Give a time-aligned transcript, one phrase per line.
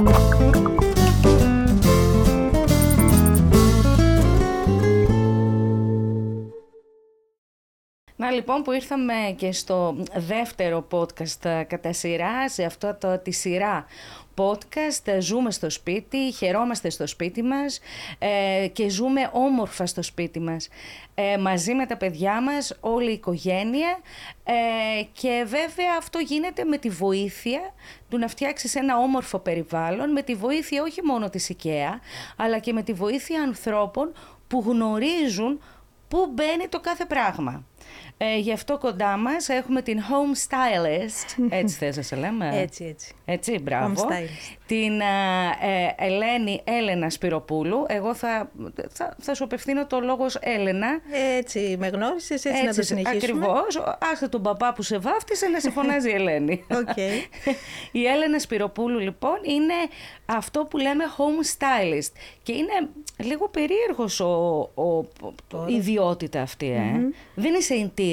[0.00, 0.10] Να
[8.30, 13.86] λοιπόν που ήρθαμε και στο δεύτερο podcast ε, κατά σειρά, σε αυτό το, τη σειρά
[14.40, 17.80] podcast, ε, ζούμε στο σπίτι, χαιρόμαστε στο σπίτι μας
[18.18, 20.68] ε, και ζούμε όμορφα στο σπίτι μας.
[21.14, 23.98] Ε, μαζί με τα παιδιά μας, όλη η οικογένεια
[24.44, 27.60] ε, και βέβαια αυτό γίνεται με τη βοήθεια
[28.08, 31.98] του να φτιάξεις ένα όμορφο περιβάλλον, με τη βοήθεια όχι μόνο της IKEA,
[32.36, 34.12] αλλά και με τη βοήθεια ανθρώπων
[34.48, 35.60] που γνωρίζουν
[36.08, 37.64] πού μπαίνει το κάθε πράγμα.
[38.22, 42.84] Ε, γι' αυτό κοντά μας έχουμε την home stylist, έτσι θες να σε λέμε; Έτσι,
[42.84, 43.14] έτσι.
[43.24, 43.94] Έτσι, μπράβο.
[43.94, 44.56] Home stylist.
[44.66, 47.84] Την ε, Ελένη Έλενα Σπυροπούλου.
[47.88, 48.50] Εγώ θα,
[48.92, 51.00] θα, θα σου απευθύνω το λόγο ως Έλενα.
[51.38, 53.46] Έτσι, με γνώρισες, έτσι, να το συνεχίσουμε.
[53.46, 53.96] Ακριβώς.
[54.12, 56.64] Άσε τον παπά που σε βάφτισε να σε φωνάζει η Ελένη.
[56.80, 57.46] Okay.
[58.00, 59.74] η Έλενα Σπυροπούλου λοιπόν είναι
[60.26, 65.06] αυτό που λέμε home stylist και είναι λίγο περίεργος ο, ο,
[65.66, 66.70] η ιδιότητα αυτή.
[66.70, 67.00] Ε.
[67.34, 68.09] Δεν είσαι interior.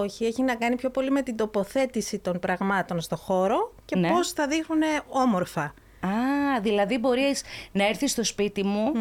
[0.00, 4.08] Όχι, έχει να κάνει πιο πολύ με την τοποθέτηση των πραγμάτων στο χώρο και Ναι.
[4.08, 5.74] πώς θα δείχνουν όμορφα.
[6.00, 8.92] Α, δηλαδή μπορείς να έρθεις στο σπίτι μου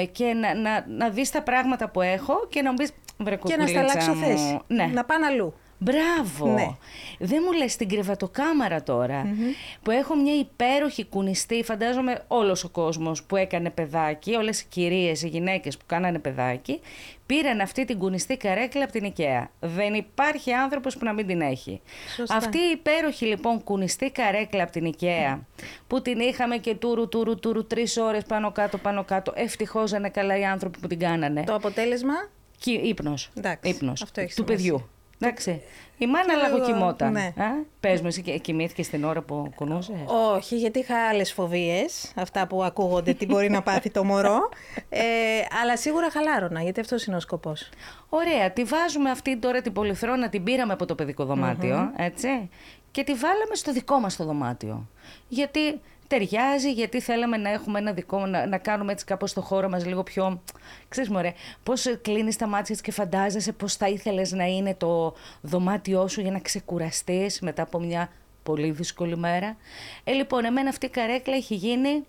[0.00, 3.36] ε, και να, να, να δεις τα πράγματα που έχω και να μου πεις βρε
[3.36, 4.20] Και να στα κουκουλίτσα αλλάξω μου».
[4.26, 4.58] θέση.
[4.66, 4.90] Ναι.
[4.94, 5.54] Να πάνε αλλού.
[5.82, 6.52] Μπράβο!
[6.54, 6.68] Ναι.
[7.18, 9.26] Δεν μου λες την κρεβατοκάμαρα τώρα,
[9.82, 15.22] που έχω μια υπέροχη κουνιστή, φαντάζομαι όλος ο κόσμος που έκανε παιδάκι, όλες οι κυρίες,
[15.22, 16.80] οι γυναίκες που κάνανε παιδάκι,
[17.26, 19.46] πήραν αυτή την κουνιστή καρέκλα από την IKEA.
[19.60, 21.80] Δεν υπάρχει άνθρωπος που να μην την έχει.
[22.16, 22.36] Σωστά.
[22.36, 25.38] Αυτή η υπέροχη λοιπόν κουνιστή καρέκλα από την IKEA,
[25.86, 30.08] που την είχαμε και τούρου τούρου τούρου τρεις ώρες πάνω κάτω πάνω κάτω, ευτυχώς είναι
[30.10, 31.44] καλά οι άνθρωποι που την κάνανε.
[31.44, 32.14] Το αποτέλεσμα,
[32.58, 33.30] Κι, ύπνος.
[33.36, 34.02] Εντάξει, ύπνος.
[34.02, 34.70] αυτό έχεις του σημασία.
[34.72, 34.88] παιδιού.
[35.22, 35.62] Εντάξει.
[35.98, 37.12] Η μάνα λίγο, λαγοκοιμόταν.
[37.12, 37.32] ναι.
[37.36, 37.44] Α,
[37.80, 39.96] πες μου, εσύ και- κοιμήθηκες την ώρα που κουνούσες;
[40.34, 44.48] όχι, γιατί είχα άλλες φοβίες, αυτά που ακούγονται, τι μπορεί να πάθει το μωρό,
[44.88, 45.00] ε,
[45.62, 47.68] αλλά σίγουρα χαλάρωνα, γιατί αυτός είναι ο σκοπός.
[48.08, 52.50] Ωραία, τη βάζουμε αυτή τώρα την πολυθρόνα, την πήραμε από το παιδικό δωμάτιο, έτσι,
[52.90, 54.86] και τη βάλαμε στο δικό μας το δωμάτιο.
[55.28, 55.80] Γιατί
[56.12, 59.86] ταιριάζει, γιατί θέλαμε να έχουμε ένα δικό, να, να κάνουμε έτσι κάπως το χώρο μας
[59.86, 60.42] λίγο πιο,
[60.88, 65.14] ξέρεις μωρέ, πώς ε, κλείνεις τα μάτια και φαντάζεσαι πώς θα ήθελες να είναι το
[65.40, 68.10] δωμάτιό σου για να ξεκουραστείς μετά από μια
[68.42, 69.56] πολύ δύσκολη μέρα.
[70.04, 72.04] Ε, λοιπόν, εμένα αυτή η καρέκλα έχει γίνει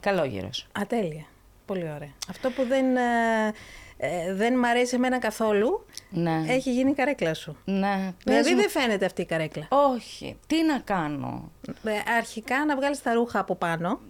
[0.00, 0.66] καλόγερος.
[0.72, 1.24] Ατέλεια.
[1.66, 2.12] Πολύ ωραία.
[2.28, 3.52] Αυτό που δεν, ε,
[3.98, 6.44] ε, δεν μ' αρέσει εμένα καθόλου, Ναι.
[6.48, 7.56] έχει γίνει η καρέκλα σου.
[7.64, 8.12] Ναι.
[8.24, 9.68] Δηλαδή Πες μου- δεν φαίνεται αυτή η καρέκλα.
[9.94, 10.38] Όχι.
[10.46, 11.50] Τι να κάνω;
[11.84, 14.00] Ε, Αρχικά να βγάλεις τα ρούχα από πάνω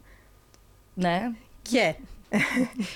[0.94, 1.30] Ναι.
[1.62, 1.94] και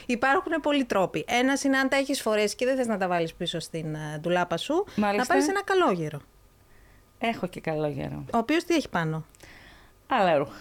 [0.07, 1.25] υπάρχουν πολλοί τρόποι.
[1.29, 4.19] Ένας είναι αν τα έχεις φορέσει και δεν θες να τα βάλεις πίσω στην ε,
[4.21, 5.17] ντουλάπα σου, Μάλιστα.
[5.17, 6.21] να πάρεις ένα καλόγερο.
[7.19, 8.25] Έχω και καλό γέρο.
[8.35, 9.25] Ο οποίος τι έχει πάνω;
[10.07, 10.61] Άλλα ρούχα.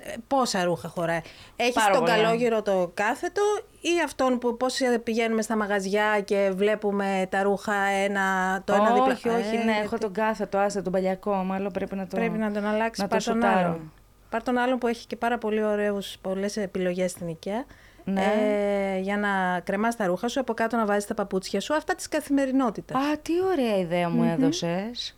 [0.00, 1.20] Ε, Πόσα ρούχα χωράει.
[1.56, 2.16] Έχεις Πάρα τον πολλά.
[2.16, 3.42] καλόγερο το κάθετο
[3.80, 8.22] ή αυτόν που πώς ε, πηγαίνουμε στα μαγαζιά και βλέπουμε τα ρούχα ένα,
[8.64, 9.12] το ένα δίπλα.
[9.12, 12.38] όχι, όχι, Ε, ναι, έχω τον κάθετο, άσε τον παλιακό, μάλλον πρέπει να το Πρέπει
[12.38, 13.00] να τον αλλάξει.
[13.00, 13.58] να πάρ' το τον σουτάρω.
[13.58, 13.92] άλλον.
[14.30, 17.64] Πάρ' τον άλλον που έχει και πάρα πολύ ωραίους, πολλές επιλογές στην IKEA.
[18.04, 18.22] Ναι.
[18.94, 21.94] Ε, για να κρεμάς τα ρούχα σου, από κάτω να βάζεις τα παπούτσια σου, αυτά
[21.94, 22.96] της καθημερινότητας.
[22.96, 25.16] Α, τι ωραία ιδέα μου έδωσες.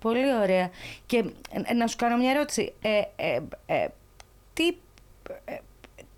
[0.00, 0.70] Πολύ ωραία.
[1.06, 1.24] Και
[1.68, 2.74] ε, να σου κάνω μια ερώτηση.
[2.82, 3.86] Ε, ε, ε,
[4.56, 4.66] τι,
[5.44, 5.56] ε,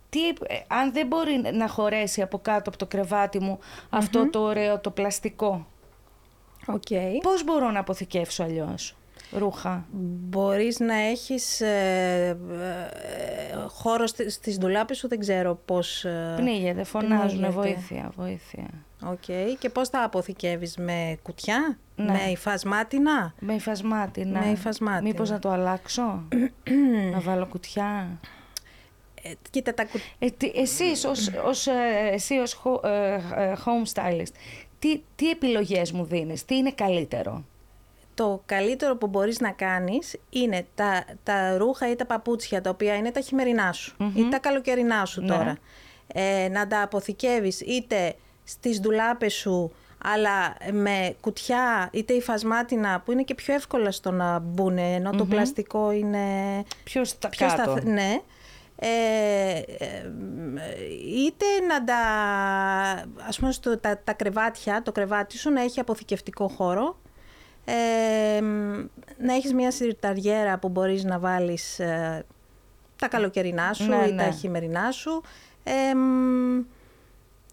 [0.09, 0.35] τι, ε,
[0.69, 3.59] αν δεν μπορεί να χωρέσει από κάτω από το κρεβάτι μου
[3.91, 5.67] αυτό το ωραίο, το πλαστικό,
[6.67, 6.83] Οκ.
[7.23, 8.97] πώς μπορώ να αποθηκεύσω αλλιώς
[9.33, 9.85] ρούχα;
[10.29, 12.39] Μπορείς να έχεις ε,
[13.53, 16.05] ε, χώρο στη- στις ντουλάπες σου, δεν ξέρω πώς...
[16.05, 17.51] ε, Πνίγεται, φωνάζουν, πνίγεται.
[17.53, 18.69] βοήθεια, βοήθεια.
[19.07, 19.57] Οκ.
[19.59, 22.13] Και πώς τα αποθηκεύεις με κουτιά, Ναι.
[22.13, 24.41] με υφασμάτινα; Με υφασμάτινα.
[24.41, 25.03] Με υφασμάτινα.
[25.03, 26.23] Μήπως να το αλλάξω,
[27.13, 28.09] να βάλω κουτιά;
[29.23, 30.07] Ε, κοίτα τα κουτιά.
[30.19, 31.73] Ε, τι, εσείς ως, ως, ε,
[32.13, 34.33] εσύ ως ho- ε, ε, home stylist,
[34.79, 37.45] τι, τι επιλογές μου δίνεις, τι είναι καλύτερο;
[38.15, 42.95] Το καλύτερο που μπορείς να κάνεις είναι τα, τα ρούχα ή τα παπούτσια τα οποία
[42.95, 45.27] είναι τα χειμερινά σου ή τα καλοκαιρινά σου Ναι.
[45.29, 45.57] τώρα.
[46.13, 48.15] Ε, να τα αποθηκεύεις είτε
[48.49, 49.73] στις ντουλάπες σου
[50.05, 55.25] αλλά με κουτιά είτε υφασμάτινα που είναι και πιο εύκολα στο να μπουν ενώ το
[55.25, 56.25] πλαστικό είναι
[56.85, 57.63] Πιο στα πιο κάτω.
[57.71, 58.21] σταθ- Ναι.
[58.81, 60.11] Ε, ε,
[61.17, 61.97] είτε να τα,
[63.29, 66.99] ας πούμε, στο, τα, τα κρεβάτια, το κρεβάτι σου να έχει αποθηκευτικό χώρο,
[67.65, 68.41] ε,
[69.19, 72.25] να έχεις μια σιρταριέρα που μπορείς να βάλεις ε,
[72.99, 74.23] τα καλοκαιρινά σου Ναι, ή ναι.
[74.23, 75.23] τα χειμερινά σου.
[75.65, 76.61] Ε, μ,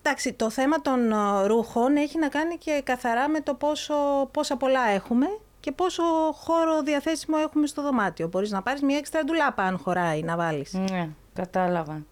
[0.06, 3.94] εντάξει, το θέμα των ε, ρούχων έχει να κάνει και καθαρά με το πόσο,
[4.32, 5.26] πόσα πολλά έχουμε
[5.60, 6.04] και πόσο
[6.34, 8.28] χώρο διαθέσιμο έχουμε στο δωμάτιο.
[8.28, 10.74] Μπορείς να πάρεις μια έξτρα ντουλάπα αν χωράει να βάλεις.
[10.74, 12.06] Ναι, κατάλαβα.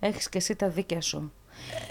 [0.00, 1.32] Έχεις και εσύ τα δίκια σου.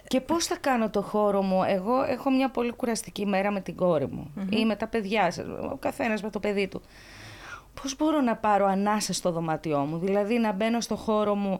[0.07, 3.75] Και πώς θα κάνω το χώρο μου; Εγώ έχω μια πολύ κουραστική μέρα με την
[3.75, 6.81] κόρη μου ή με τα παιδιά σας, ο καθένας με το παιδί του.
[7.81, 11.59] Πώς μπορώ να πάρω ανάσα στο δωμάτιό μου, δηλαδή να μπαίνω στο χώρο μου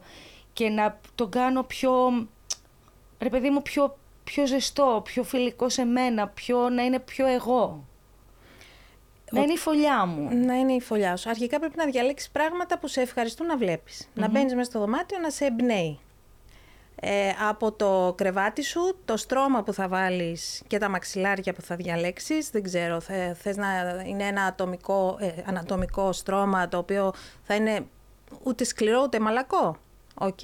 [0.54, 1.92] και να το κάνω πιο,
[3.20, 7.86] ρε παιδί μου, πιο, πιο ζεστό, πιο φιλικό σε μένα, πιο, να είναι πιο εγώ.
[9.32, 10.46] Να είναι η φωλιά μου.
[10.46, 11.30] Να είναι η φωλιά σου.
[11.30, 15.20] Αρχικά πρέπει να διαλέξεις πράγματα που σε ευχαριστούν να βλεπεις Να μπαίνεις μέσα στο δωμάτιο
[15.20, 16.00] να σε εμπνέει.
[17.00, 21.76] Ε, από το κρεβάτι σου, το στρώμα που θα βάλεις και τα μαξιλάρια που θα
[21.76, 22.50] διαλέξεις.
[22.50, 23.00] Δεν ξέρω,
[23.34, 27.86] θες να είναι ένα ατομικό, ε, ανατομικό στρώμα το οποίο θα είναι
[28.44, 29.78] ούτε σκληρό ούτε μαλακό;
[30.20, 30.44] Οκ,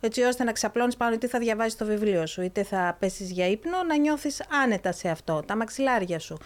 [0.00, 3.46] έτσι ώστε να ξαπλώνεις πάνω είτε θα διαβάζεις το βιβλίο σου, είτε θα πέσεις για
[3.46, 6.38] ύπνο, να νιώθεις άνετα σε αυτό, τα μαξιλάρια σου.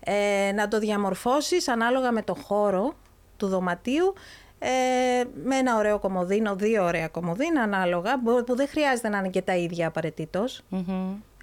[0.00, 2.94] Ε, να το διαμορφώσεις ανάλογα με το χώρο
[3.36, 4.14] του δωματίου,
[4.58, 9.42] ε, με ένα ωραίο κομμωδίνο, δύο ωραία κομμωδίνα ανάλογα, που δεν χρειάζεται να είναι και
[9.42, 9.92] τα ίδια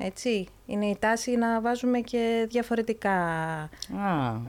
[0.01, 3.17] Έτσι, είναι η τάση να βάζουμε και διαφορετικά.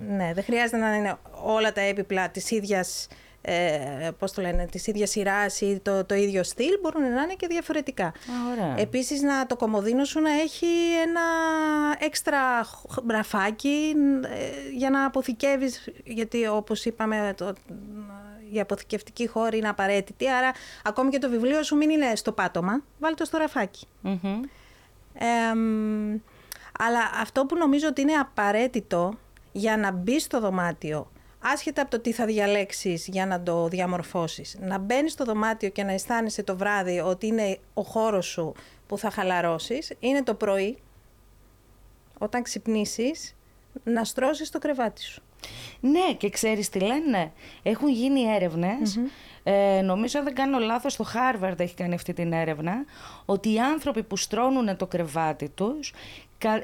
[0.08, 3.08] Ναι, δεν χρειάζεται να είναι όλα τα έπιπλα της ίδιας
[3.42, 7.34] ε, πώς το λένε, της ίδιας σειράς ή το, το ίδιο στυλ, μπορούν να είναι
[7.34, 8.06] και διαφορετικά.
[8.06, 8.12] Α,
[8.52, 8.74] ωραία.
[8.78, 10.66] Επίσης, να το κομμωδίνο σου να έχει
[11.06, 11.20] ένα
[11.98, 12.38] έξτρα
[13.02, 17.52] μπραφάκι ε, για να αποθηκεύεις, γιατί όπως είπαμε, το,
[18.52, 20.52] η αποθηκευτική χώρη είναι απαραίτητη, άρα
[20.84, 23.86] ακόμη και το βιβλίο σου μην είναι στο πάτωμα, βάλει το στο ραφακι
[26.78, 29.12] αλλά αυτό που νομίζω ότι είναι απαραίτητο
[29.52, 31.10] για να μπεις στο δωμάτιο
[31.40, 35.82] άσχετα από το τι θα διαλέξεις για να το διαμορφώσεις, να μπαίνεις στο δωμάτιο και
[35.82, 38.52] να αισθάνεσαι το βράδυ ότι είναι ο χώρος σου
[38.86, 40.78] που θα χαλαρώσεις, είναι το πρωί,
[42.18, 43.36] όταν ξυπνήσεις,
[43.84, 45.22] να στρώσεις το κρεβάτι σου.
[45.80, 47.32] Ναι, και ξέρεις τι λένε.
[47.62, 48.20] Έχουν γίνει
[49.42, 52.84] ε, νομίζω αν δεν κάνω λάθος, το Harvard έχει κάνει αυτή την έρευνα,
[53.24, 55.92] ότι οι άνθρωποι που στρώνουν το κρεβάτι τους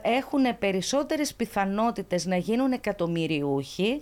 [0.03, 4.01] έχουν περισσότερες πιθανότητες να γίνουν εκατομμυριούχοι,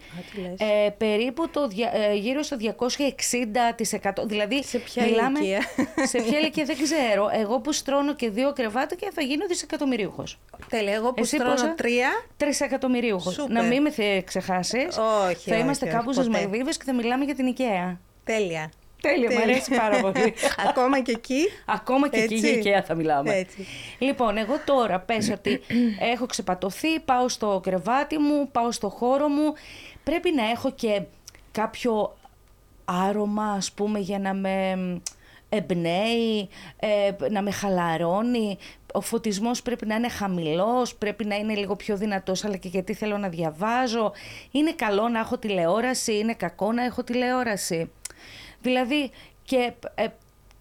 [0.56, 4.26] ε, περίπου το, ε, γύρω στο 260%.
[4.26, 5.62] Δηλαδή, σε ποια μιλάμε, ηλικία;
[6.06, 7.29] Σε ποια ηλικία δεν ξέρω.
[7.32, 10.38] Εγώ που στρώνω και δύο κρεβάτια θα γίνω δισεκατομμυρίουχος.
[10.69, 10.93] Τέλεια.
[10.93, 12.09] Εγώ που Εσύ στρώνω πόσα; τρία...
[12.37, 13.47] Τρισεκατομμυρίουχος.
[13.49, 14.99] Να μην με ξεχάσεις.
[15.29, 17.97] Όχι, Θα είμαστε όχι, κάπου στις Μαλδίβες και θα μιλάμε για την IKEA.
[18.25, 18.71] Τέλεια.
[19.09, 20.35] Τέλεια, μου αρέσει πάρα πολύ.
[20.69, 21.43] Ακόμα και εκεί.
[21.67, 23.35] Ακόμα και εκεί για IKEA θα μιλάμε.
[23.35, 23.67] Έτσι.
[23.99, 25.61] Λοιπόν, εγώ τώρα πες ότι
[26.12, 29.53] έχω ξεπατωθεί, πάω στο κρεβάτι μου, πάω στο χώρο μου.
[30.05, 31.03] Πρέπει να έχω και
[31.51, 32.17] κάποιο
[32.85, 34.77] άρωμα, ας πούμε, για να με
[35.49, 38.59] εμπνέει, ε, να με χαλαρώνει.
[38.93, 42.95] Ο φωτισμός πρέπει να είναι χαμηλός, πρέπει να είναι λίγο πιο δυνατός, αλλά και γιατί
[42.95, 44.12] θέλω να διαβάζω.
[44.50, 47.91] Είναι καλό να έχω τηλεόραση, είναι κακό να έχω τηλεόραση.
[48.64, 49.11] Δηλαδή
[49.43, 50.06] και ε,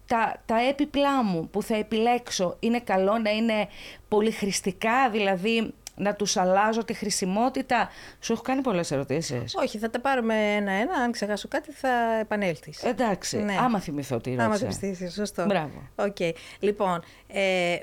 [0.06, 3.68] τα, τα έπιπλά μου που θα επιλέξω είναι καλό να είναι
[4.08, 7.88] πολύ χρηστικά, δηλαδή να τους αλλάζω τη χρησιμότητα.
[8.20, 9.54] Σου έχω κάνει πολλές ερωτήσεις.
[9.54, 10.92] Όχι, θα τα πάρουμε ένα-ένα.
[10.94, 12.82] Αν ξεχάσω κάτι θα επανέλθεις.
[12.82, 13.56] Εντάξει, ναι.
[13.58, 14.46] άμα θυμηθώ τι ρώτησα.
[14.46, 15.44] Άμα θυμηθείς, σωστό.
[15.44, 15.88] Μπράβο.
[15.96, 16.32] Okay.
[16.58, 17.80] Λοιπόν, ε, ε,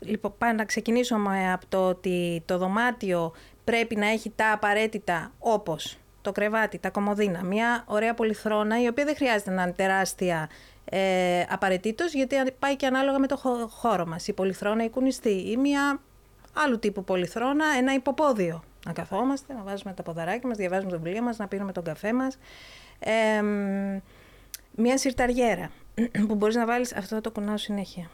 [0.00, 3.32] λοιπόν, πάμε να ξεκινήσουμε από το ότι το δωμάτιο
[3.64, 9.04] πρέπει να έχει τα απαραίτητα όπως το κρεβάτι, τα κομμωδίνα, μια ωραία πολυθρόνα η οποία
[9.04, 10.48] δεν χρειάζεται να είναι τεράστια
[10.84, 13.36] ε, απαραίτητος γιατί πάει και ανάλογα με το
[13.70, 14.28] χώρο μας.
[14.28, 16.00] Η πολυθρόνα η κουνιστή ή μια
[16.52, 18.64] άλλου τύπου πολυθρόνα, ένα υποπόδιο.
[18.86, 22.12] Να καθόμαστε, να βάζουμε τα ποδαράκια μας, διαβάζουμε το βιβλίο μας, να πίνουμε τον καφέ
[22.12, 22.38] μας.
[22.98, 23.42] Ε,
[24.76, 25.70] μια σιρταριέρα
[26.28, 28.10] που μπορείς να βάλεις, αυτό το κουνάω συνέχεια.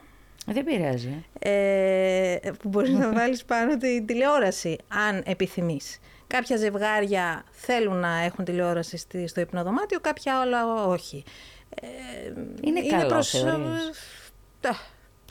[0.47, 1.25] Δεν πειράζει.
[1.39, 5.99] Ε, που μπορείς να βάλεις πάνω την τηλεόραση, αν επιθυμείς.
[6.31, 8.97] Κάποια ζευγάρια θέλουν να έχουν τηλεόραση
[9.27, 11.25] στο υπνοδωμάτιο, κάποια όλα όχι.
[11.75, 11.87] Ε,
[12.61, 13.45] είναι, είναι καλό, προς...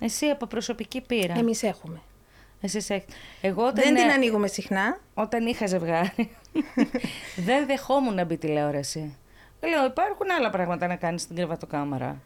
[0.01, 1.33] Εσύ από προσωπική πείρα.
[1.37, 2.01] Εμείς έχουμε.
[2.61, 2.89] Εσείς
[3.41, 4.99] Εγώ όταν, δεν την ανοίγουμε συχνά.
[5.13, 6.35] Όταν είχα ζευγάρι,
[7.47, 9.17] δεν δεχόμουν να μπει τηλεόραση.
[9.61, 12.21] Λέω, υπάρχουν άλλα πράγματα να κάνεις στην κρεβατοκάμαρα.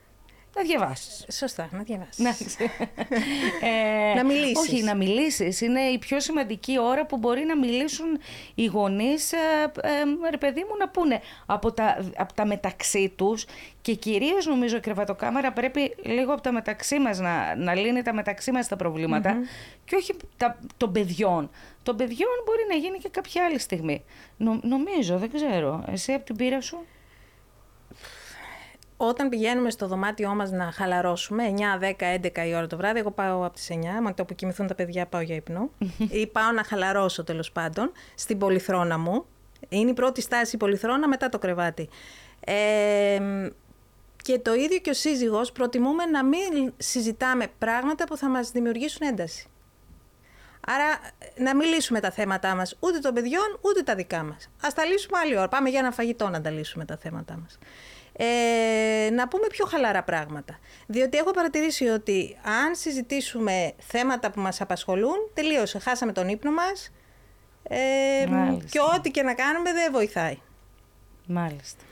[0.55, 1.25] Να διαβάσεις.
[1.31, 2.17] Σωστά, να διαβάσεις.
[2.17, 2.29] Να,
[3.67, 4.57] ε, να μιλήσεις.
[4.57, 5.61] Όχι, να μιλήσεις.
[5.61, 8.19] Είναι η πιο σημαντική ώρα που μπορεί να μιλήσουν
[8.55, 9.37] οι γονείς, ε,
[9.81, 13.45] ε, ρε παιδί μου, να πούνε από τα, από τα μεταξύ τους.
[13.81, 18.13] Και κυρίως νομίζω η κρεβατοκάμερα πρέπει λίγο από τα μεταξύ μας να, να λύνει τα
[18.13, 19.37] μεταξύ μας τα προβληματα
[19.85, 21.49] και όχι τα, των παιδιών.
[21.83, 24.03] Των παιδιών μπορεί να γίνει και κάποια άλλη στιγμή.
[24.61, 25.83] νομίζω, δεν ξέρω.
[25.91, 26.85] Εσύ από την πείρα σου;
[29.07, 33.11] Όταν πηγαίνουμε στο δωμάτιό μας να χαλαρώσουμε, 9, 10, 11 η ώρα το βράδυ, εγώ
[33.11, 35.69] πάω από τις 9, με το που κοιμηθούν τα παιδιά πάω για ύπνο,
[36.21, 39.25] ή πάω να χαλαρώσω τέλος πάντων, στην πολυθρόνα μου,
[39.69, 41.89] Είναι η πρώτη στάση η πολυθρόνα μετά το κρεβάτι.
[42.39, 43.19] Ε,
[44.23, 49.07] και το ίδιο και ο σύζυγος προτιμούμε να μην συζητάμε πράγματα που θα μας δημιουργήσουν
[49.07, 49.47] ένταση.
[50.67, 50.99] Άρα
[51.37, 54.49] να μην λύσουμε τα θέματά μας ούτε των παιδιών ούτε τα δικά μας.
[54.61, 55.47] Ας τα λύσουμε άλλη ώρα.
[55.47, 57.59] Πάμε για ένα φαγητό να τα λύσουμε τα θέματά μας.
[58.17, 60.59] Ε, να πούμε πιο χαλαρά πράγματα.
[60.87, 66.91] Διότι έχω παρατηρήσει ότι αν συζητήσουμε θέματα που μας απασχολούν, τελείωσε, χάσαμε τον ύπνο μας
[67.63, 67.77] ε,
[68.69, 70.37] και ό,τι και να κάνουμε δεν βοηθάει.
[71.27, 71.83] Μάλιστα.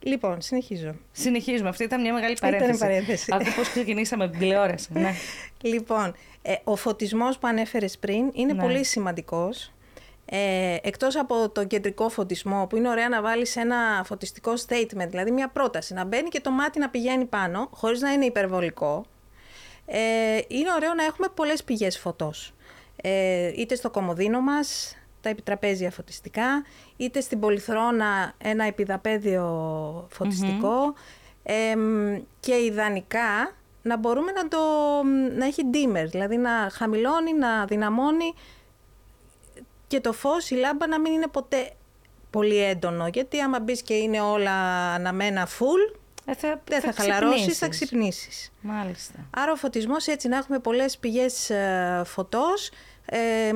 [0.00, 0.94] Λοιπόν, συνεχίζω.
[1.12, 1.68] Συνεχίζουμε.
[1.68, 2.74] Αυτή ήταν μια μεγάλη παρένθεση.
[2.74, 3.26] Ήταν παρένθεση.
[3.30, 4.88] Από πώς ξεκινήσαμε την τηλεόραση.
[4.98, 5.14] ναι.
[5.60, 8.62] Λοιπόν, ε, ο φωτισμός που ανέφερες πριν είναι ναι.
[8.62, 9.72] πολύ σημαντικός.
[10.30, 15.30] Ε, εκτός από τον κεντρικό φωτισμό που είναι ωραία να βάλεις ένα φωτιστικό statement, δηλαδή
[15.30, 19.04] μια πρόταση, να μπαίνει και το μάτι να πηγαίνει πάνω, χωρίς να είναι υπερβολικό,
[19.86, 22.52] ε, είναι ωραίο να έχουμε πολλές πηγές φωτός.
[22.96, 26.64] Ε, είτε στο κομμωδίνο μας, τα επιτραπέζια φωτιστικά,
[26.96, 30.08] είτε στην πολυθρόνα ένα επιδαπέδιο
[32.40, 34.58] και ιδανικά να μπορούμε να, το,
[35.36, 38.34] να έχει dimmer, δηλαδή να χαμηλώνει, να δυναμώνει
[39.88, 41.72] και το φως, η λάμπα να μην είναι ποτέ
[42.30, 44.52] πολύ έντονο, γιατί άμα μπεις και είναι όλα
[44.94, 48.52] αναμένα full, ε, θα, δεν θα, θα χαλαρώσεις, θα ξυπνήσεις.
[48.60, 49.14] Μάλιστα.
[49.36, 52.70] Άρα ο φωτισμός έτσι να έχουμε πολλές πηγές ε, φωτός,
[53.06, 53.52] ε,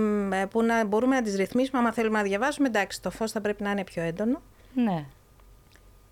[0.51, 2.69] που να μπορούμε να τις ρυθμίσουμε άμα θέλουμε να διαβάσουμε.
[2.69, 4.43] Εντάξει, το φως θα πρέπει να είναι πιο έντονο.
[4.75, 5.05] Ναι.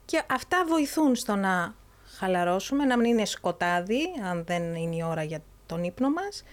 [0.04, 1.74] Και αυτά βοηθούν στο να
[2.18, 4.00] χαλαρώσουμε, να μην είναι σκοτάδι,
[4.30, 6.44] αν δεν είναι η ώρα για τον ύπνο μας.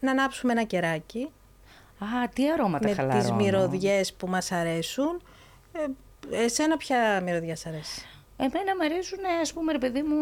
[0.00, 1.30] Να ανάψουμε ένα κεράκι.
[2.02, 3.20] Α, τι αρώματα με χαλαρώνω.
[3.22, 5.22] τις μυρωδιές που μας αρέσουν.
[5.72, 8.06] Ε, εσένα ποια μυρωδιά σ' αρέσει;
[8.36, 10.16] Εμένα μου αρέσουν, ας πούμε, ρε παιδί μου,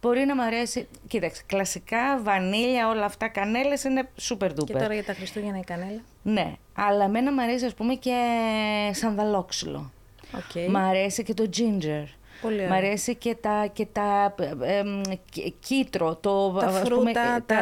[0.00, 0.88] Μπορεί να μου αρέσει.
[1.08, 4.64] Κοίταξε, κλασικά, βανίλια, όλα αυτά, κανέλες είναι super duper.
[4.64, 6.00] Και τώρα για τα Χριστούγεννα η κανέλα.
[6.22, 8.14] Ναι, αλλά εμένα μου αρέσει, ας πούμε, και
[8.92, 9.90] σανδαλόξυλο.
[10.32, 10.66] Okay.
[10.68, 12.04] Μ' αρέσει και το ginger.
[12.42, 14.82] Πολύ Μ' αρέσει και τα, και τα ε,
[15.60, 17.56] κίτρο, το, τα φρούτα, τα, τα,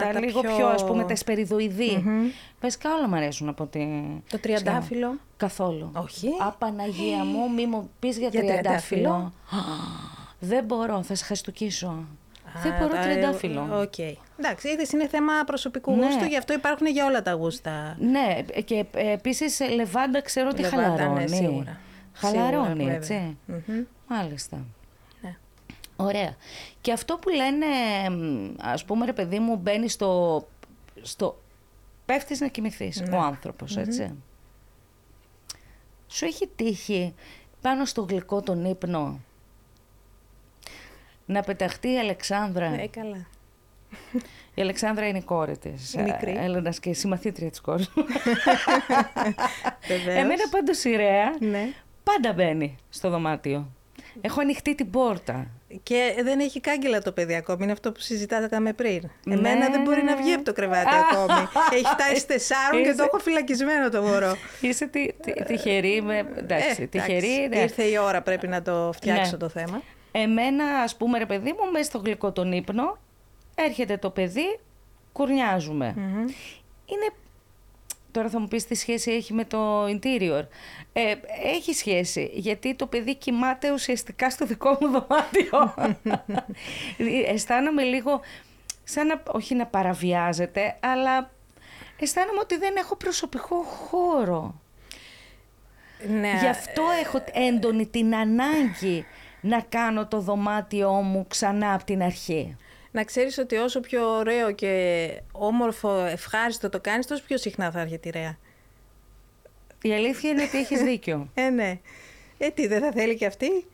[0.00, 0.66] τα, τα λίγο πιο...
[0.66, 2.04] ας πούμε, τα εσπεριδοειδή.
[2.06, 2.32] Mm-hmm.
[2.60, 3.86] Βασικά όλα μου αρέσουν από τη...
[4.30, 5.14] Το τριαντάφυλλο.
[5.36, 5.90] Καθόλου.
[5.94, 6.28] Όχι.
[6.40, 9.32] Α Παναγία μου, μη μου πεις για, για τριαντάφυλλο.
[10.40, 12.04] Δεν μπορώ, θα σε χαστουκίσω.
[12.62, 13.68] Δεν μπορώ τριαντάφυλλο.
[13.80, 13.92] OK.
[13.96, 14.12] Okay.
[14.38, 16.04] Εντάξει, είδες είναι θέμα προσωπικού ναι.
[16.04, 17.96] γούστου, γι' αυτό υπάρχουν για όλα τα γούστα.
[17.98, 21.20] Ναι, και επίσης λεβάντα ξέρω ότι χαλαρώνει.
[21.20, 21.80] Ναι, σίγουρα.
[22.18, 23.36] Χαλαρώνει, σίγουρα, έτσι.
[23.48, 23.84] Mm-hmm.
[24.08, 24.64] Μάλιστα.
[25.20, 25.36] Ναι.
[25.96, 26.36] Ωραία.
[26.80, 27.66] Και αυτό που λένε,
[28.60, 30.46] ας πούμε ρε παιδί μου, μπαίνεις στο...
[31.02, 31.40] στο
[32.04, 33.16] πέφτεις να κοιμηθείς, ναι.
[33.16, 33.80] ο άνθρωπος, mm-hmm.
[33.80, 34.14] έτσι.
[36.06, 37.14] Σου έχει τύχει
[37.60, 39.20] πάνω στο γλυκό τον ύπνο
[41.26, 43.26] να πεταχτεί η Αλεξάνδρα; Ναι, καλά.
[44.54, 45.94] Η Αλεξάνδρα είναι η κόρη της.
[45.94, 46.36] Μικρή.
[46.36, 48.04] Έλληνας και συμμαθήτρια της κόρη μου.
[50.20, 51.72] Εμένα πάντως η Ρέα ναι.
[52.12, 53.72] Πάντα μπαίνει στο δωμάτιο.
[54.20, 55.46] Έχω ανοιχτή την πόρτα.
[55.82, 57.62] Και δεν έχει κάγκελα το παιδί ακόμη.
[57.62, 59.10] Είναι αυτό που συζητάγαμε πριν.
[59.24, 59.34] Ναι.
[59.34, 61.48] Εμένα δεν μπορεί να βγει από το κρεβάτι ακόμη.
[61.72, 64.36] έχει φτάσει τεσσάρων και το έχω φυλακισμένο το μωρό.
[64.60, 66.02] Είσαι τι, τι, τυχερή.
[66.02, 66.18] Με...
[66.36, 67.48] Εντάξει, ε, τυχερή.
[67.48, 67.58] Ναι.
[67.58, 69.38] Ήρθε η ώρα, πρέπει να το φτιάξω ναι.
[69.38, 69.82] το θέμα.
[70.12, 72.98] Εμένα, ας πούμε, ρε παιδί μου, μέσα στο γλυκό τον ύπνο,
[73.54, 74.58] έρχεται το παιδί,
[75.12, 75.94] κουρνιαζουμε
[76.84, 77.08] Είναι
[78.10, 80.42] Τώρα θα μου πεις τι σχέση έχει με το interior.
[80.92, 81.14] Ε,
[81.56, 85.74] έχει σχέση, γιατί το παιδί κοιμάται ουσιαστικά στο δικό μου δωμάτιο.
[87.32, 88.20] αισθάνομαι λίγο,
[88.84, 91.30] σαν να, όχι να παραβιάζεται, αλλά
[91.98, 94.60] αισθάνομαι ότι δεν έχω προσωπικό χώρο.
[96.20, 96.32] Ναι.
[96.40, 99.06] Γι' αυτό έχω έντονη την ανάγκη
[99.40, 102.56] να κάνω το δωμάτιό μου ξανά από την αρχή.
[102.90, 107.80] Να ξέρεις ότι όσο πιο ωραίο και όμορφο, ευχάριστο το κάνεις, τόσο πιο συχνά θα
[107.80, 108.38] έρχεται η ρέα.
[109.82, 111.28] Η αλήθεια είναι ότι έχεις δίκιο.
[111.34, 111.78] ε, ναι.
[112.38, 113.66] Ε, τι, δεν θα θέλει και αυτή;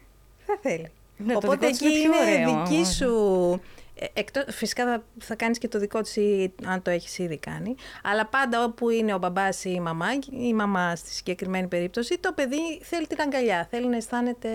[0.46, 0.90] Θα θέλει.
[1.16, 3.60] Ναι, Οπότε εκεί είναι, είναι δική σου...
[3.98, 6.18] Ε, εκτός, φυσικά θα, θα κάνεις και το δικό της
[6.64, 7.74] αν το έχεις ήδη κάνει.
[8.02, 12.32] Αλλά πάντα όπου είναι ο μπαμπάς ή η μαμά, η μαμά στη συγκεκριμένη περίπτωση, το
[12.32, 14.48] παιδί θέλει την αγκαλιά, θέλει να αισθάνεται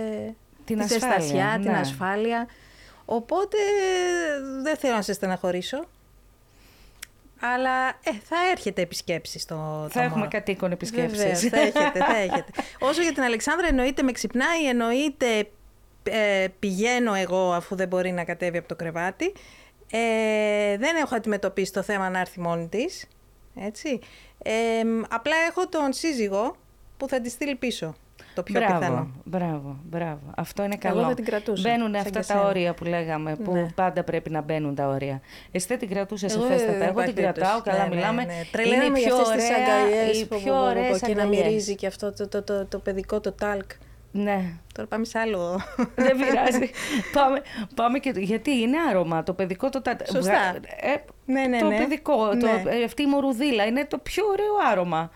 [0.66, 1.78] την ασφάλεια, την ναι.
[1.78, 2.48] ασφάλεια.
[3.12, 3.58] Οπότε
[4.62, 5.84] δεν θέλω να σε στεναχωρήσω.
[7.40, 11.18] Αλλά ε, θα έρχεται επισκέψη στο Θα έχουμε κατοίκον επισκέψεις.
[11.18, 12.52] Βεβαίως, θα έχετε, θα έχετε.
[12.80, 15.50] Όσο για την Αλεξάνδρα εννοείται με ξυπνάει, εννοείται
[16.04, 19.34] ε, πηγαίνω εγώ αφού δεν μπορεί να κατέβει από το κρεβάτι.
[19.92, 23.08] Ε, δεν έχω αντιμετωπίσει το θέμα να έρθει μόνη της.
[23.56, 24.00] Έτσι.
[24.44, 26.56] Ε, απλά έχω τον σύζυγο
[26.98, 27.96] που θα τη στείλει πίσω
[28.44, 29.08] το πιο μπράβο, πιθανό.
[29.24, 30.20] Μπράβο, μπράβο.
[30.36, 30.98] Αυτό είναι καλό.
[30.98, 31.70] Εγώ δεν την κρατούσα.
[31.70, 32.42] Μπαίνουν σαν αυτά και τα σένα.
[32.48, 33.66] όρια που λέγαμε, που Ναι.
[33.76, 35.22] πάντα πρέπει να μπαίνουν τα όρια.
[35.52, 36.72] Εσύ δεν την κρατούσες Εγώ, εφέστατα.
[36.74, 37.70] δεν Εγώ υπάρχει την κρατάω, περίπτωση.
[37.78, 38.24] καλά Ναι, ναι, μιλάμε.
[38.26, 38.34] ναι.
[38.34, 41.00] Είναι Τρελαίναμε η για πιο αυτές τις ωραία, αγκαλιές οι που- πιο που- που- ωραίες
[41.02, 41.46] και να αγκαλιές.
[41.46, 43.72] μυρίζει και αυτό το, το, το, το παιδικό το τάλκ.
[44.12, 44.40] Ναι.
[44.74, 45.62] Τώρα πάμε σε άλλο.
[46.06, 46.70] Δεν πειράζει.
[47.14, 47.42] πάμε,
[47.76, 48.12] πάμε και.
[48.16, 49.24] Γιατί είναι άρωμα.
[49.24, 49.82] Το παιδικό το.
[49.82, 50.32] τα- Σωστά.
[50.32, 51.78] βγα- ε, Ναι, ναι, το ναι.
[51.78, 52.30] παιδικό.
[52.30, 52.64] Το, Ναι.
[52.66, 55.12] ε, αυτή η μορουδίλα είναι το πιο ωραίο άρωμα.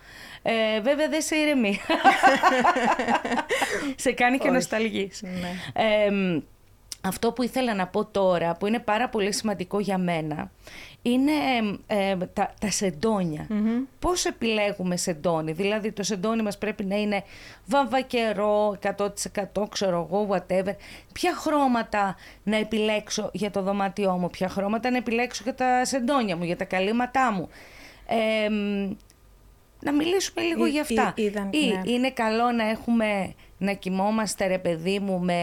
[0.46, 1.80] Ε, βέβαια δεν σε ηρεμεί.
[3.96, 4.54] σε κάνει και Όχι.
[4.54, 5.22] νοσταλγείς.
[5.22, 5.50] Ναι.
[5.84, 6.40] Ε, μ,
[7.00, 10.50] αυτό που ήθελα να πω τώρα, που είναι πάρα πολύ σημαντικό για μένα,
[11.02, 11.32] είναι
[11.86, 13.46] ε, τα, τα σεντόνια.
[13.98, 17.22] Πώς επιλέγουμε σεντόνι, δηλαδή το σεντόνι μας πρέπει να είναι
[17.66, 20.74] βαμβακερό, 100% ξέρω εγώ, whatever.
[21.12, 26.36] Ποια χρώματα να επιλέξω για το δωμάτιό μου, ποια χρώματα να επιλέξω για τα σεντόνια
[26.36, 27.48] μου, για τα καλύματά μου;
[28.06, 28.90] Ε, μ,
[29.84, 31.12] να μιλήσουμε λίγο Ή- για αυτά.
[31.16, 31.80] ή- είδαν- Ή ναι.
[31.92, 35.38] είναι καλό να έχουμε να κοιμόμαστε ρε παιδί μου με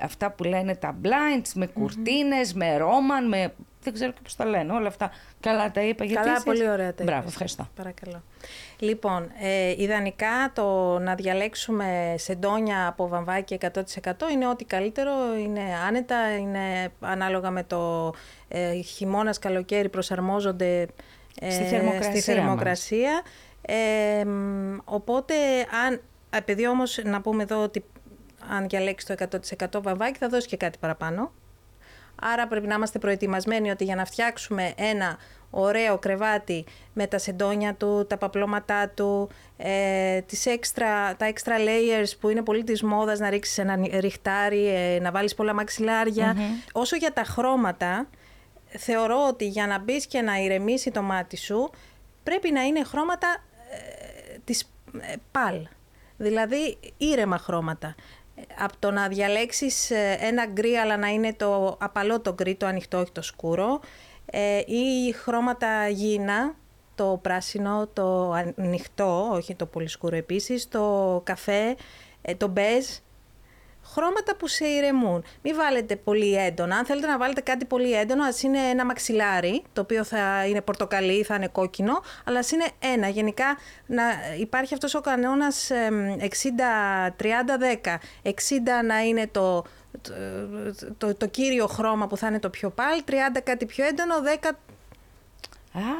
[0.00, 3.52] αυτά που λένε τα blinds, με κουρτίνες, με ρόμαν, με...
[3.84, 5.10] Δεν ξέρω και πώς τα λένε όλα αυτά.
[5.40, 7.30] Καλά τα είπα γιατί Καλά, εσείς- πολύ ωραία τα Μπράβο, είπες.
[7.32, 7.68] ευχαριστώ.
[7.76, 8.22] Παρακαλώ.
[8.78, 15.10] Λοιπόν, ε, ιδανικά το να διαλέξουμε σεντόνια από βαμβάκι 100% είναι ό,τι καλύτερο,
[15.44, 18.12] είναι άνετα, είναι ανάλογα με το
[18.48, 20.86] ε, χειμώνας, καλοκαίρι προσαρμόζονται
[21.40, 23.22] ε, Στη θερμοκρασία στη θερμοκρασία.
[23.62, 25.34] Ε, μ, οπότε,
[25.86, 26.00] αν,
[26.30, 27.84] επειδή όμως να πούμε εδώ ότι
[28.48, 29.38] αν διαλέξει το
[29.72, 31.32] 100% βαμβάκι θα δώσει και κάτι παραπάνω.
[32.24, 35.18] Άρα πρέπει να είμαστε προετοιμασμένοι ότι για να φτιάξουμε ένα
[35.50, 42.10] ωραίο κρεβάτι με τα σεντόνια του, τα παπλώματά του, ε, τις extra, τα extra layers
[42.20, 46.36] που είναι πολύ της μόδας να ρίξεις ένα ριχτάρι, ε, να βάλεις πολλά μαξιλάρια.
[46.72, 48.08] Όσο για τα χρώματα,
[48.66, 51.70] θεωρώ ότι για να μπεις και να ηρεμήσει το μάτι σου,
[52.22, 53.51] πρέπει να είναι χρώματα ε,
[54.44, 55.66] της ε, παλ.
[56.16, 57.94] Δηλαδή ήρεμα χρώματα.
[58.58, 62.66] Από το να διαλέξεις ε, ένα γκρι αλλά να είναι το απαλό το γκρι, το
[62.66, 63.80] ανοιχτό, όχι το σκούρο,
[64.26, 66.54] ε, ή χρώματα γήινα,
[66.94, 71.76] το πράσινο, το ανοιχτό, όχι το πολύ σκούρο επίσης, το καφέ,
[72.22, 72.86] ε, το μπέζ,
[73.84, 75.24] χρώματα που σε ηρεμούν.
[75.42, 76.76] Μην βάλετε πολύ έντονα.
[76.76, 80.60] Αν θέλετε να βάλετε κάτι πολύ έντονο, ας είναι ένα μαξιλάρι, το οποίο θα είναι
[80.60, 83.08] πορτοκαλί, θα είναι κόκκινο, αλλά ας είναι ένα.
[83.08, 83.44] Γενικά
[83.86, 84.02] να
[84.38, 87.98] υπάρχει αυτός ο κανόνας εμ, 60-30-10.
[88.22, 88.30] 60
[88.86, 89.64] να είναι το,
[90.02, 90.12] το,
[90.98, 93.12] το, το κύριο χρώμα που θα είναι το πιο πάλι, 30
[93.44, 94.50] κάτι πιο έντονο, 10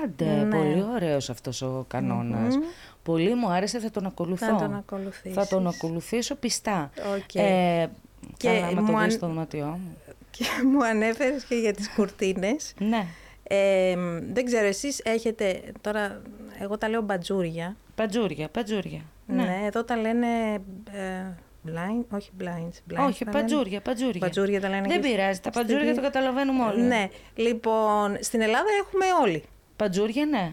[0.05, 0.57] Άντε, Ναι.
[0.57, 2.59] πολύ ωραίος αυτός ο κανονας
[3.03, 4.47] Πολύ μου άρεσε, θα τον ακολουθώ.
[4.47, 5.35] Θα τον ακολουθήσεις.
[5.37, 6.91] Θα τον ακολουθήσω πιστά.
[7.17, 7.35] Οκ.
[7.35, 7.89] Ε,
[8.37, 9.97] Και καλά, άμα το μου δεις αν- στο δωμάτιό μου.
[10.31, 12.75] και μου ανέφερες και για τις κουρτίνες.
[12.79, 13.07] Ναι.
[13.43, 13.97] Ε,
[14.33, 16.23] δεν ξέρω, εσείς έχετε, τώρα
[16.59, 17.77] εγώ τα λέω μπατζούρια.
[17.95, 19.01] Πατζούρια, πατζούρια.
[19.27, 20.27] Ναι, εδώ τα λένε
[20.93, 21.35] ε,
[21.67, 22.93] blind, όχι blinds.
[22.93, 23.41] blinds Όχι, τα λένε.
[23.41, 24.21] πατζούρια, πατζούρια.
[24.21, 26.83] Πατζούρια τα λένε Δεν και πειράζει, τα στη- πατζούρια το καταλαβαίνουμε όλοι.
[26.83, 29.43] Ναι, λοιπόν, στην Ελλάδα έχουμε όλοι.
[29.77, 30.53] Πατζούρια, ναι.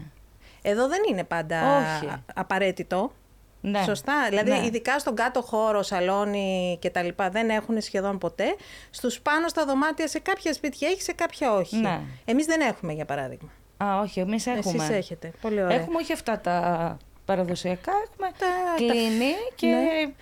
[0.62, 2.06] Εδώ δεν είναι πάντα Όχι.
[2.06, 3.12] α- απαραίτητο.
[3.60, 3.82] ναι.
[3.82, 4.26] Σωστά.
[4.28, 4.64] Δηλαδή, Ναι.
[4.66, 8.56] ειδικά στον κάτω χώρο, σαλόνι και τα λοιπά, δεν έχουν σχεδόν ποτέ.
[8.90, 11.76] Στους πάνω στα δωμάτια, σε κάποια σπίτια έχει, σε κάποια όχι.
[11.76, 12.00] Ναι.
[12.24, 13.48] Εμείς δεν έχουμε, για παράδειγμα.
[13.84, 14.84] Α, όχι, εμείς έχουμε.
[14.84, 15.32] Εσείς έχετε.
[15.40, 15.76] Πολύ ωραία.
[15.76, 20.12] Έχουμε όχι αυτά τα παραδοσιακά, έχουμε Τα- κλείνει και Ναι.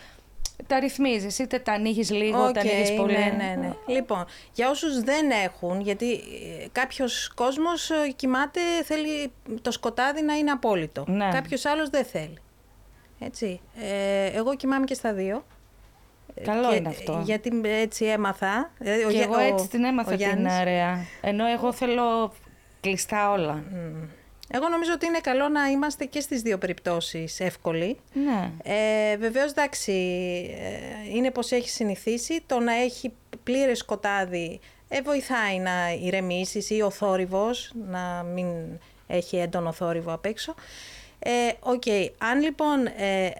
[0.66, 1.38] Τα ρυθμίζεις.
[1.38, 3.12] Είτε τα ανοίγεις λίγο, Οκ, τα ανοίγεις πολύ.
[3.12, 3.72] Ναι, ναι, ναι.
[3.86, 10.34] Λοιπόν, για όσους δεν έχουν, γιατί ε, κάποιος κόσμος ε, κοιμάται, θέλει το σκοτάδι να
[10.34, 11.04] είναι απόλυτο.
[11.08, 11.28] Ναι.
[11.32, 12.38] Κάποιος άλλος δεν θέλει.
[13.18, 13.60] Έτσι.
[13.80, 15.44] Ε, εγώ κοιμάμαι και στα δύο.
[16.44, 17.20] Καλό Και- είναι αυτό.
[17.24, 18.70] Γιατί έτσι έμαθα.
[18.78, 20.52] Δηλαδή, ο και Γε- εγώ ο- έτσι την έμαθα ο την Γιάννης.
[20.52, 20.98] αρέα.
[21.20, 22.32] Ενώ εγώ θέλω
[22.80, 23.62] κλειστά όλα.
[24.50, 27.98] Εγώ νομίζω ότι είναι καλό να είμαστε και στις δύο περιπτώσεις εύκολοι.
[28.12, 28.52] Ναι.
[28.62, 29.92] Ε, βεβαίως, εντάξει,
[30.58, 32.42] ε, είναι πως έχει συνηθίσει.
[32.46, 38.46] Το να έχει πλήρες σκοτάδι ε, βοηθάει να ηρεμήσεις ή ο θόρυβος, να μην
[39.06, 40.54] έχει έντονο θόρυβο απ' έξω.
[41.18, 41.30] Ε,
[41.60, 41.82] Οκ,
[42.18, 43.32] αν λοιπόν ε, ε,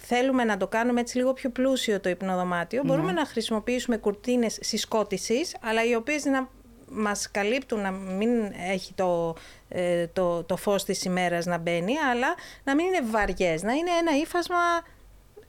[0.00, 5.56] θέλουμε να το κάνουμε έτσι λίγο πιο πλούσιο το υπνοδωμάτιο, μπορούμε να χρησιμοποιήσουμε κουρτίνες συσκότησης,
[5.60, 6.48] αλλά οι οποίες να
[6.90, 8.30] μας καλύπτουν να μην
[8.70, 9.34] έχει το,
[9.68, 13.90] ε, το, το φως της ημέρας να μπαίνει, αλλά να μην είναι βαριές, να είναι
[14.00, 14.56] ένα ύφασμα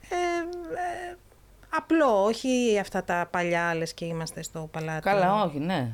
[0.08, 1.16] ε, ε,
[1.68, 5.00] απλό, όχι αυτά τα παλιά, λες και είμαστε στο παλάτι.
[5.00, 5.88] Καλά, όχι, ναι.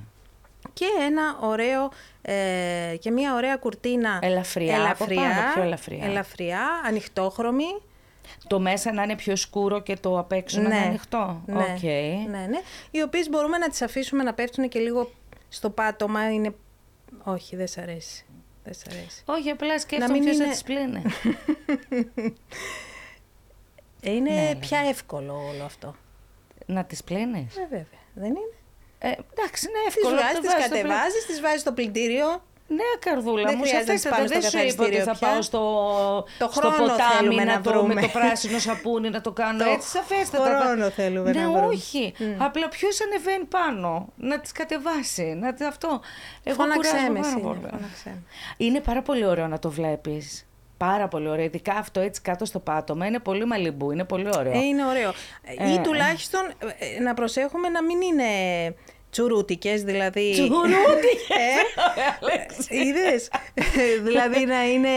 [0.72, 1.90] Και ένα ωραίο,
[2.22, 6.04] ε, και μια ωραία κουρτίνα Ελαφριά από πάνω, πιο ελαφριά.
[6.04, 7.80] ελαφριά, ανοιχτόχρωμη.
[8.46, 11.42] Το μέσα να είναι πιο σκούρο και το απ' έξω να είναι ανοιχτό.
[11.46, 11.82] Ναι, Οκ.
[12.30, 12.58] ναι, ναι.
[12.90, 15.10] Οι οποίες μπορούμε να τις αφήσουμε να πέφτουν και λίγο
[15.48, 16.32] στο πάτωμα.
[16.32, 16.54] Είναι...
[17.24, 18.24] Όχι, δεν σ' αρέσει.
[18.64, 19.22] Δεν σ' αρέσει.
[19.26, 21.02] Όχι, απλά σκέφτομαι μην ποιος θα είναι- τις πλύνει.
[24.00, 25.94] Ε, Είναι Ναι, πια εύκολο όλο αυτό.
[26.66, 28.00] Να τις πλύνεις; Ε, βέβαια.
[28.14, 28.52] Δεν είναι.
[28.98, 30.16] Ε, εντάξει, είναι Τις εύκολο.
[30.16, 32.42] βγάζεις, το τις βάζεις στο πλυ- κατεβάζεις, τις βάζεις στο πλυντήριο.
[32.70, 35.18] Ναι, καρδούλα Δεν μου, χρειάζεται να σαφέστατα πάμε δεν στο σου είπα ότι καθαριστήριο θα
[35.18, 35.28] πια.
[35.28, 35.60] πάω στο,
[36.38, 38.00] Το στο χρόνο ποτάμι θέλουμε να, να το, με βρούμε.
[38.00, 40.60] το πράσινο σαπούνι να το κάνω Το έτσι, σαφέστατα.
[40.60, 41.66] χρόνο θέλουμε ναι, να βρούμε.
[41.66, 42.14] όχι.
[42.38, 46.00] Απλά ποιος ανεβαίνει πάνω, να τις κατεβάσει, να τις- αυτό.
[46.44, 47.58] Εγώ Φώναξέ κουράζομαι με πάρα εσύ, πολύ.
[47.60, 48.22] φώναξέ με.
[48.56, 50.42] Είναι πάρα πολύ ωραίο να το βλέπεις.
[50.76, 51.44] Πάρα πολύ ωραίο.
[51.44, 53.06] Ειδικά αυτό έτσι κάτω στο πάτωμα.
[53.06, 53.90] Είναι πολύ μαλλιμπού.
[53.90, 54.52] Είναι πολύ ωραίο.
[54.52, 55.12] Ε, είναι ωραίο.
[55.58, 55.78] Ε, Ή ε.
[55.78, 56.40] τουλάχιστον
[56.96, 58.24] ε, να προσέχουμε να μην είναι
[59.10, 60.50] τσουρούτικες, δηλαδή...
[62.20, 62.66] Αλέξη.
[62.70, 63.28] Ε, είδες;
[64.02, 64.88] δηλαδή να είναι...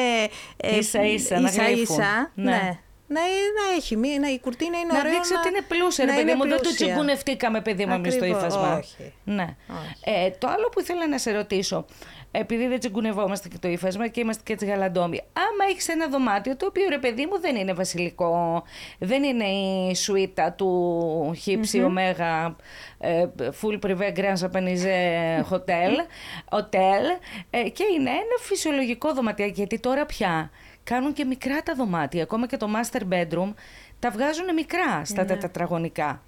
[0.57, 1.95] ε, Ίσα-ίσα, να ίσα, γλύφουν.
[1.99, 2.51] ίσα, Ναι.
[2.51, 2.79] ναι.
[3.13, 6.11] Να, να έχει μία, να, η κουρτίνα είναι Να ωραίο δείξει ότι είναι πλούσια, ρε
[6.11, 6.47] να παιδί είναι μου.
[6.47, 6.85] Δεν το πλούσια.
[6.87, 8.77] τσιγκουνευτήκαμε, παιδί μου, εμείς στο Ακριβώς, ύφασμα.
[8.77, 9.13] όχι.
[9.23, 9.55] Ναι.
[9.67, 9.95] Όχι.
[10.25, 11.85] Ε, το άλλο που ήθελα να σε ρωτήσω,
[12.31, 16.55] επειδή δεν τσιγκουνευόμαστε και το ύφασμα και είμαστε και έτσι γαλαντόμοι, άμα έχεις ένα δωμάτιο
[16.55, 18.63] το οποίο ρε παιδί μου δεν είναι βασιλικό,
[18.99, 22.55] δεν είναι η σουίτα του χύψη ωμέγα
[22.97, 23.25] ε,
[23.61, 25.93] full privé grand japonese hotel,
[26.57, 27.03] hotel
[27.49, 30.51] ε, και είναι ένα φυσιολογικό δωματιάκι γιατί τώρα πια
[30.83, 33.53] κάνουν και μικρά τα δωμάτια, ακόμα και το master bedroom
[33.99, 36.21] τα βγάζουν μικρά στα τετραγωνικά.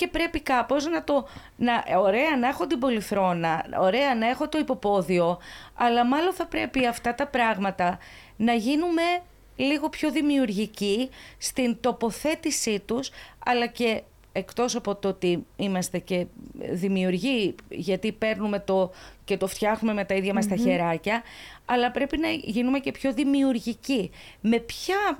[0.00, 1.26] Και πρέπει κάπως να το...
[1.56, 5.38] Να, ωραία να έχω την πολυθρόνα, ωραία να έχω το υποπόδιο,
[5.74, 7.98] αλλά μάλλον θα πρέπει αυτά τα πράγματα
[8.36, 9.02] να γίνουμε
[9.56, 13.10] λίγο πιο δημιουργικοί στην τοποθέτησή τους,
[13.44, 16.26] αλλά και εκτός από το ότι είμαστε και
[16.72, 18.90] δημιουργοί, γιατί παίρνουμε το
[19.24, 21.22] και το φτιάχνουμε με τα ίδια μας τα χεράκια,
[21.64, 24.10] αλλά πρέπει να γίνουμε και πιο δημιουργικοί.
[24.40, 25.18] Με ποια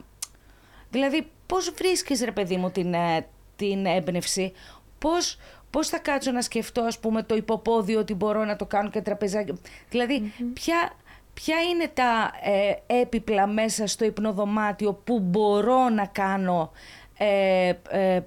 [0.90, 3.26] Δηλαδή, πώς βρίσκεις, ρε παιδί μου, την, ε,
[3.60, 4.52] την έμπνευση,
[4.98, 5.38] πώς,
[5.70, 9.00] πώς θα κάτσω να σκεφτώ, ας πούμε, το υποπόδιο ότι μπορώ να το κάνω και
[9.00, 10.90] τραπεζάκι; Δηλαδή, ποια,
[11.34, 16.70] ποια είναι τα ε, έπιπλα μέσα στο υπνοδωμάτιο που μπορώ να κάνω,
[17.18, 18.20] ε, ε,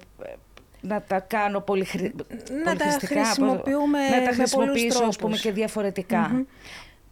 [0.80, 2.14] να τα κάνω πολυχρη...
[2.64, 5.40] Να τα πολυχρηστικά, χρησιμοποιούμε να τα με πολλούς χρησιμοποιήσω, ας πούμε, τρόπους.
[5.40, 6.44] και διαφορετικά.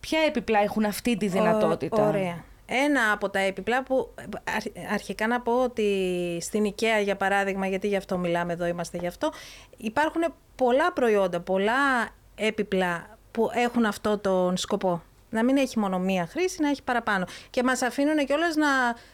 [0.00, 2.44] Ποια έπιπλα έχουν αυτή τη δυνατότητα; Ω- Ωραία.
[2.85, 4.14] Ένα από τα έπιπλα που
[4.56, 8.98] αρχ- αρχικά να πω ότι στην IKEA για παράδειγμα, γιατί γι' αυτό μιλάμε εδώ, είμαστε
[8.98, 9.32] γι' αυτό,
[9.76, 10.22] υπάρχουν
[10.56, 15.02] πολλά προϊόντα, πολλά έπιπλα που έχουν αυτό τον σκοπό.
[15.30, 17.24] Να μην έχει μόνο μία χρήση, να έχει παραπάνω.
[17.50, 18.68] Και μας αφήνουν κιόλας να,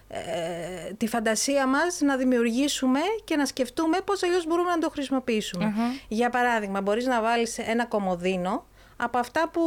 [0.09, 5.65] ε, τη φαντασία μας να δημιουργήσουμε και να σκεφτούμε πώς αλλιώς μπορούμε να το χρησιμοποιησουμε
[6.09, 8.67] Για παράδειγμα, μπορείς να βάλεις ένα κομμωδίνο
[9.01, 9.63] από αυτά που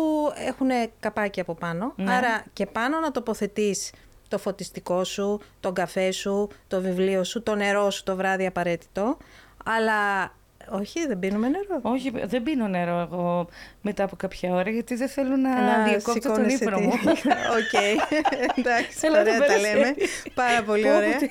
[0.48, 1.94] έχουν καπάκι από πάνω.
[1.96, 2.14] Ναι.
[2.14, 3.92] Άρα και πάνω να τοποθετείς
[4.28, 9.18] το φωτιστικό σου, τον καφέ σου, το βιβλίο σου, το νερό σου το βράδυ απαραίτητο.
[9.66, 10.32] Αλλά
[10.70, 11.80] όχι, δεν πίνουμε νερό.
[11.82, 13.48] Όχι, δεν πίνω νερό εγώ
[13.82, 16.94] μετά από κάποια ώρα, γιατί δεν θέλω να, Να διακόπτω τον σηκώνεσαι ύπνο τι- μου.
[17.60, 17.74] Οκ,
[18.56, 19.62] εντάξει, Θέλω να το ωραία τα περάσει.
[19.76, 19.94] λέμε.
[20.34, 21.16] Πάρα πολύ Πω, πω, ωραία.
[21.18, 21.30] τι-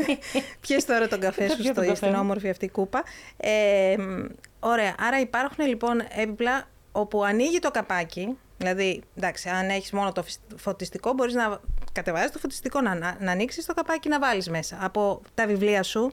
[0.60, 2.20] Πιες τώρα τον καφέ Θα σου πιω τον στο, καφέ στην μου.
[2.20, 3.02] όμορφη αυτή κούπα.
[3.36, 4.24] Ε, μ,
[4.60, 10.22] ωραία, άρα υπάρχουν λοιπόν έπιπλα όπου ανοίγει το καπάκι, δηλαδή, εντάξει, αν έχεις μόνο το
[10.22, 11.60] φυσ- φωτιστικό, μπορείς να
[11.92, 14.78] κατεβάζεις το φωτιστικό, να, να, να ανοίξεις το καπάκι να βάλεις μέσα.
[14.80, 16.12] Από τα βιβλία σου,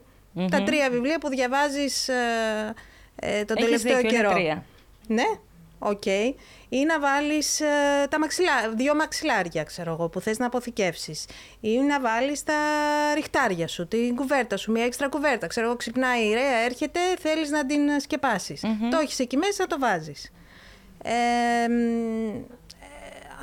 [0.50, 2.14] τα τρία βιβλία που διαβάζεις ε,
[3.16, 4.30] ε, τον Έχεις τελευταίο δίκιο, είναι καιρό.
[4.32, 4.64] τρία.
[5.06, 5.24] Ναι,
[5.78, 6.06] οκ.
[6.68, 7.66] Ή να βάλεις ε,
[8.10, 11.26] τα μαξιλά, δύο μαξιλάρια, ξέρω εγώ, που θες να αποθηκεύσεις.
[11.60, 12.54] Ή να βάλεις τα
[13.14, 15.46] ριχτάρια σου, την κουβέρτα σου, μια έξτρα κουβέρτα.
[15.46, 19.78] Ξέρω εγώ, ξυπνάει η ρέα, έρχεται, θέλεις να την σκεπασεις Το έχεις εκεί μέσα, το
[19.78, 20.32] βάζεις.
[21.04, 22.42] Ε, μ, ε,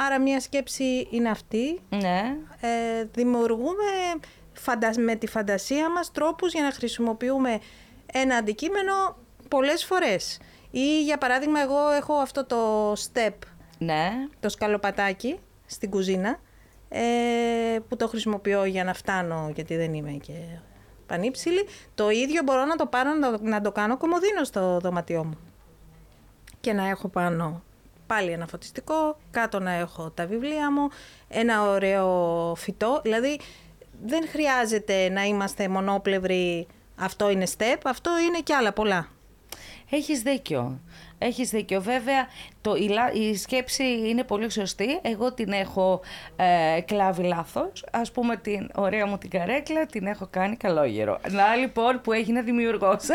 [0.05, 1.79] άρα μια σκέψη είναι αυτή.
[1.89, 2.35] Ναι.
[2.59, 3.83] Ε, δημιουργούμε
[4.53, 7.59] φαντα- με τη φαντασία μας τρόπους για να χρησιμοποιούμε
[8.13, 8.93] ένα αντικείμενο
[9.47, 10.39] πολλές φορές.
[10.71, 13.33] Ή για παράδειγμα εγώ έχω αυτό το step,
[13.77, 14.11] Ναι.
[14.39, 16.39] το σκαλοπατάκι στην κουζίνα
[16.89, 16.99] ε,
[17.89, 20.33] που το χρησιμοποιώ για να φτάνω γιατί δεν είμαι και
[21.05, 21.67] πανύψηλη.
[21.95, 25.37] Το ίδιο μπορώ να το πάρω να το, να το κάνω κομμωδίνο στο δωμάτιό μου.
[26.61, 27.61] Και να έχω πάνω
[28.07, 30.89] πάλι ένα φωτιστικό, κάτω να έχω τα βιβλία μου,
[31.27, 32.99] ένα ωραίο φυτό.
[33.03, 33.39] Δηλαδή
[34.05, 39.07] δεν χρειάζεται να είμαστε μονόπλευροι αυτό είναι step, αυτό είναι και άλλα πολλά.
[39.91, 40.79] Έχεις δίκιο.
[41.17, 41.81] Έχεις δίκιο.
[41.81, 42.27] Βέβαια,
[42.61, 44.99] το, η, λα- η σκέψη είναι πολύ σωστή.
[45.01, 46.01] Εγώ την έχω
[46.35, 47.85] ε, κλάβει λάθος.
[47.91, 51.19] Ας πούμε την ωραία μου την καρέκλα την έχω κάνει καλόγερο.
[51.29, 53.03] Να λοιπόν που έγινε δημιουργός.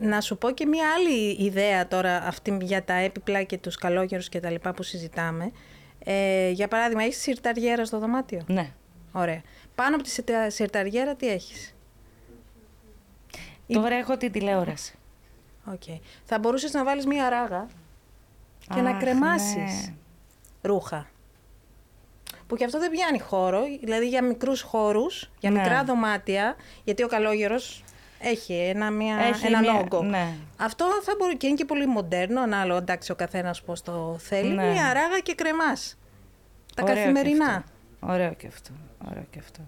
[0.00, 3.76] Ε, να σου πω και μία άλλη ιδέα τώρα αυτή για τα έπιπλα και τους
[3.76, 5.52] καλόγερους και τα λοιπά που συζητάμε.
[6.04, 8.72] Ε, για παράδειγμα, έχεις σιρταριέρα στο δωμάτιο; ναι.
[9.12, 9.42] Ωραία.
[9.74, 11.74] Πάνω από τη σιρτα- σιρταριέρα τι έχεις;
[13.66, 14.94] Τώρα έχω την τηλεόραση.
[15.72, 15.82] Οκ.
[16.24, 17.66] Θα μπορούσες να βάλεις μία ράγα
[18.74, 19.56] και να Αχ, κρεμάσεις
[19.88, 19.94] ναι.
[20.62, 21.06] ρούχα.
[22.46, 25.58] που και αυτό δεν πιάνει χώρο, δηλαδή για μικρούς χώρους, για Ναι.
[25.60, 27.84] μικρά δωμάτια, γιατί ο καλόγερος
[28.24, 30.02] έχει ένα, μια, Έχει ένα μια- λόγο.
[30.02, 30.26] ναι.
[30.56, 34.54] Αυτό θα μπορεί και είναι και πολύ μοντέρνο, ανάλογα εντάξει ο καθένας πώς το θέλει,
[34.54, 34.70] Ναι.
[34.70, 35.98] μια ράγα και κρεμάς.
[36.74, 37.46] Τα Ωραίο και καθημερινά.
[37.46, 38.12] αυτό.
[38.12, 38.70] Ωραίο και αυτό.
[39.10, 39.60] Ωραίο και αυτό.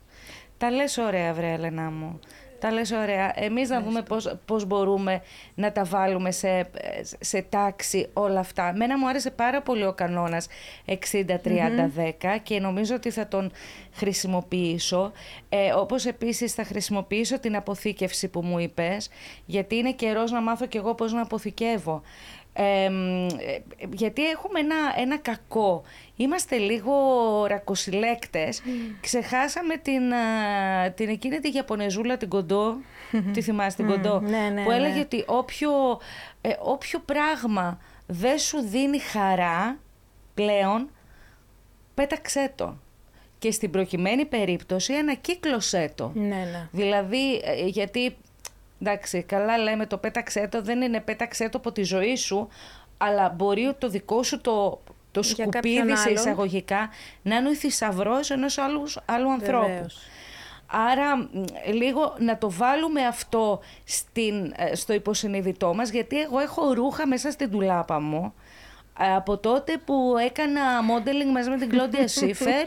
[0.58, 2.20] Τα λες ωραία, βρε Ελένα μου.
[2.60, 3.32] Τα λες ωραία.
[3.34, 5.22] Εμείς να δούμε πώς, πώς μπορούμε
[5.54, 6.70] να τα βάλουμε σε,
[7.20, 8.72] σε τάξη όλα αυτά.
[8.76, 10.46] Μένα μου άρεσε πάρα πολύ ο κανόνας
[10.86, 10.96] 60-30-10
[12.42, 13.52] και νομίζω ότι θα τον
[13.92, 15.12] χρησιμοποιήσω.
[15.48, 19.08] Ε, όπως επίσης θα χρησιμοποιήσω την αποθήκευση που μου είπες,
[19.46, 22.02] γιατί είναι καιρός να μάθω κι εγώ πώς να αποθηκεύω.
[22.58, 25.82] Ε, μ, ε, γιατί έχουμε ένα, ένα κακό.
[26.16, 26.92] Είμαστε λίγο
[27.46, 28.62] ρακοσυλέκτες.
[29.00, 32.76] Ξεχάσαμε την, α, την εκείνη τη Ιαπωνεζούλα την κοντό.
[33.32, 34.76] τη θυμάσαι την κοντό; ναι, ναι, που ναι.
[34.76, 35.70] έλεγε ότι όποιο,
[36.40, 39.78] ε, όποιο πράγμα δεν σου δίνει χαρά
[40.34, 40.90] πλέον,
[41.94, 42.76] πέταξέ το.
[43.38, 46.12] Και στην προκειμένη περίπτωση ανακύκλωσέ το.
[46.14, 46.68] Ναι, ναι.
[46.70, 48.16] Δηλαδή, ε, γιατί,
[48.80, 52.48] εντάξει, καλά λέμε το πέταξέ το, δεν είναι πέταξέ το από τη ζωή σου,
[52.98, 56.14] αλλά μπορεί το δικό σου το, το Για σκουπίδι κάποιον σε άλλον.
[56.14, 56.90] εισαγωγικά
[57.22, 59.66] να είναι ο θησαυρός ενός άλλου, άλλου ανθρώπου.
[59.66, 59.98] Βεβαίως.
[60.66, 61.26] Άρα μ,
[61.72, 67.30] λίγο να το βάλουμε αυτό στην, ε, στο υποσυνείδητό μας, γιατί εγώ έχω ρούχα μέσα
[67.30, 68.45] στην τουλάπα μου, ε,
[69.16, 72.66] από τότε που έκανα modeling μαζί με την Κλόντια Σίφερ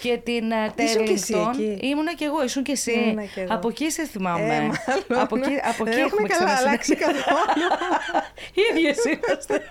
[0.00, 1.50] και την ε, Ήσουν κι εσύ Τέρλινγκτον.
[1.74, 1.86] εκεί.
[1.86, 2.92] Ήμουνα κι εγώ, ήσουν κι εσύ.
[2.92, 3.54] Ήμουνα κι εγώ.
[3.54, 4.54] Από εκεί σε θυμάμαι.
[4.54, 5.22] Ε, μάλλον.
[5.22, 7.24] από εκεί, από Δεν εκεί έχουμε έχουμε καλά αλλάξει ξανασυναντηθεί.
[7.24, 7.68] καθόλου.
[8.70, 9.62] Ίδιες είμαστε.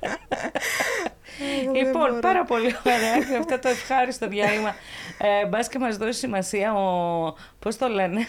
[1.62, 2.20] Εγώ δεν λοιπόν, μπορώ.
[2.20, 4.76] πάρα πολύ ωραία και αυτό το ευχάριστο διάλειμμα.
[5.18, 7.34] Ε, Μπας και μας δώσει σημασία ο.
[7.60, 8.20] Πώς το λένε,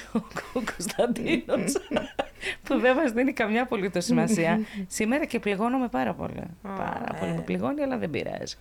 [0.52, 1.72] ο Κωνσταντίνος.
[2.64, 4.60] που δεν μας δίνει καμιά απολύτως σημασία.
[4.86, 6.42] Σήμερα και πληγώνομαι πάρα πολύ.
[6.62, 7.30] πάρα πολύ.
[7.30, 7.34] ε.
[7.34, 8.56] Με πληγώνει, αλλά δεν πειράζει.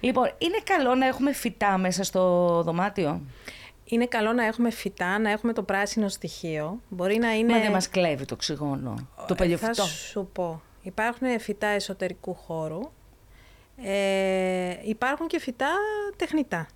[0.00, 2.22] Λοιπόν, είναι καλό να έχουμε φυτά μέσα στο
[2.64, 3.20] δωμάτιο;
[3.84, 6.80] Είναι καλό να έχουμε φυτά, να έχουμε το πράσινο στοιχείο.
[6.88, 7.52] Μπορεί να είναι.
[7.52, 8.94] Μα δεν μας κλέβει το οξυγόνο.
[9.16, 9.72] Το Ε, παλιοφυτό.
[9.74, 10.62] Θα σου πω.
[10.82, 12.80] Υπάρχουν φυτά εσωτερικού χώρου.
[13.82, 15.70] Ε, υπάρχουν και φυτά
[16.16, 16.66] τεχνητά.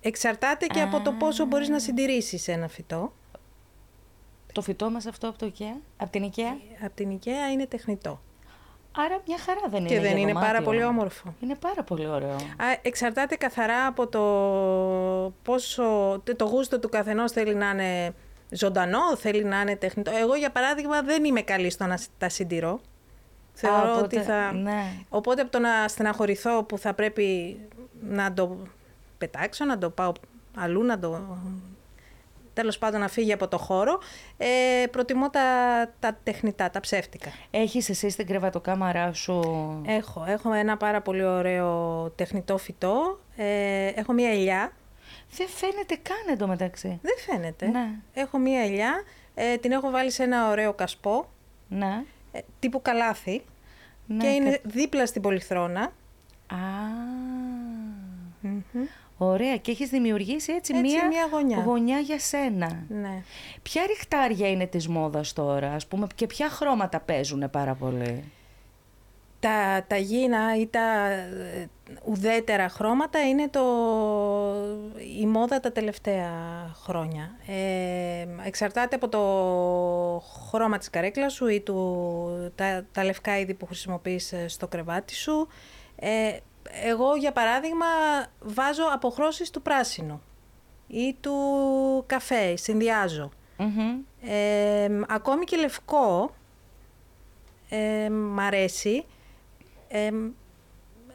[0.00, 3.12] Εξαρτάται και από το πόσο μπορείς να συντηρήσεις ένα φυτό.
[4.52, 8.20] Το φυτό μας αυτό από το IKEA, από την IKEA; Από την IKEA είναι τεχνητό.
[8.96, 9.88] Άρα μια χαρά δεν είναι.
[9.88, 10.64] Και δεν για είναι πάρα δωμάτιο.
[10.64, 11.34] πολύ όμορφο.
[11.40, 12.34] Είναι πάρα πολύ ωραίο.
[12.34, 14.22] Α, εξαρτάται καθαρά από το
[15.42, 15.82] πόσο
[16.36, 18.14] το γούστο του καθενός θέλει να είναι
[18.50, 20.10] ζωντανό, θέλει να είναι τεχνητό.
[20.10, 22.80] Εγώ για παράδειγμα δεν είμαι καλή στο να τα συντηρώ.
[23.60, 24.52] Θεωρώ οπότε, ότι θα...
[24.52, 24.92] ναι.
[25.08, 27.58] Οπότε από το να στεναχωρηθώ που θα πρέπει
[28.00, 28.56] να το
[29.18, 30.12] πετάξω, να το πάω
[30.56, 31.38] αλλού, να το...
[32.52, 33.98] Τέλος πάντων να φύγει από το χώρο,
[34.36, 35.40] ε, προτιμώ τα,
[36.00, 37.30] τα τεχνητά, τα ψεύτικα.
[37.50, 39.40] Έχεις εσύ στην κρεβατοκάμαρά σου...
[39.86, 43.18] Έχω, έχω ένα πάρα πολύ ωραίο τεχνητό φυτό.
[43.36, 44.72] Ε, έχω μία ελιά.
[45.36, 46.98] Δεν φαίνεται καν εντωμεταξύ.
[47.02, 47.66] Δεν φαίνεται.
[47.66, 47.88] Ναι.
[48.14, 49.02] Έχω μία ελιά.
[49.34, 51.28] Ε, την έχω βάλει σε ένα ωραίο κασπό,
[51.68, 52.04] Ναι.
[52.32, 53.42] Ε, τύπου καλάθι.
[54.06, 55.82] ναι και είναι δίπλα στην πολυθρόνα.
[56.46, 56.56] Α,
[59.18, 59.56] ωραία.
[59.56, 61.58] Και έχεις δημιουργήσει έτσι, Έτσι, μία, μία γωνιά.
[61.58, 62.84] γωνιά για σένα.
[62.88, 63.22] Ναι.
[63.62, 68.24] Ποια ριχτάρια είναι της μόδας τώρα, ας πούμε, και ποια χρώματα παίζουν πάρα πολύ;
[69.40, 71.68] Τα, τα γήινα ή τα ε,
[72.04, 73.62] ουδέτερα χρώματα είναι το,
[75.20, 76.30] η μόδα τα τελευταία
[76.82, 77.36] χρόνια.
[77.46, 79.22] Ε, εξαρτάται από το
[80.48, 85.14] χρώμα της καρέκλας σου ή του, τα, τα λευκά είδη που χρησιμοποιείς ε, στο κρεβάτι
[85.14, 85.48] σου.
[85.96, 86.36] Ε,
[86.84, 87.86] εγώ, για παράδειγμα,
[88.40, 90.22] βάζω αποχρώσεις του πράσινου
[90.86, 91.34] ή του
[92.06, 93.30] καφέ, συνδυάζω.
[93.56, 93.98] Μμμ.
[94.22, 96.34] Ε, ακόμη και λευκό
[97.68, 99.04] ε, μ' αρέσει.
[99.88, 100.10] Ε,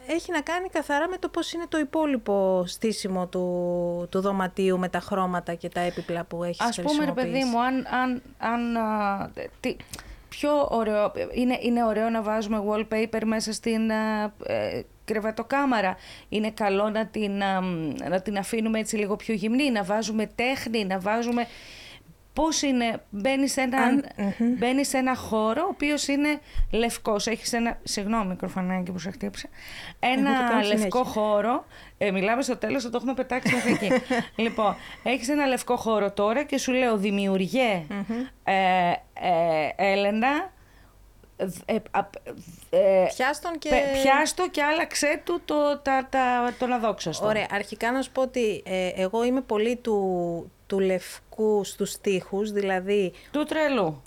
[0.08, 4.90] έχει να κάνει καθαρά με το πώς είναι το υπόλοιπο στήσιμο του, του δωματίου με
[4.90, 7.56] τα χρώματα και τα έπιπλα που έχεις Ας πούμε, ρε παιδί χρησιμοποιήσει.
[7.56, 9.76] μου, αν, αν, αν α, τι,
[10.30, 15.98] πιο ωραίο, είναι, είναι ωραίο να βάζουμε wallpaper μέσα στην α, ε, κρεβατοκάμαρα.
[16.30, 20.30] Είναι καλό να την, α, μ, να την αφήνουμε έτσι λίγο πιο γυμνή, να βάζουμε
[20.36, 21.48] τέχνη, να βάζουμε...
[22.34, 24.06] Πώς είναι, μπαίνει σε, ένα, Αν-
[24.58, 26.40] μπαίνεις σε ένα χώρο ο οποίος είναι
[26.72, 27.28] λευκός.
[27.28, 29.48] Έχεις ένα, συγγνώμη μικροφανάκι που σε χτύπησε,
[30.00, 31.04] το ένα κάνω λευκό συνέχεια.
[31.04, 31.66] χώρο.
[31.98, 33.90] Ε, μιλάμε στο τέλος, θα το έχουμε πετάξει μέχρι εκεί.
[34.44, 37.86] λοιπόν, έχεις ένα λευκό χώρο τώρα και σου λέω δημιουργέ
[38.44, 38.54] ε,
[39.14, 40.52] ε, Έλενα,
[41.66, 42.00] ε, α,
[42.70, 43.70] ε, Πιάστον και...
[43.70, 47.26] πε- πιάστο και άλλαξέ του το, τα, τα, τον αδόξαστο.
[47.28, 51.23] Ωραία, αρχικά να σου πω ότι ε, εγώ είμαι πολύ του, του λευκού
[51.64, 54.02] στους τοίχους, δηλαδή Του τρελού.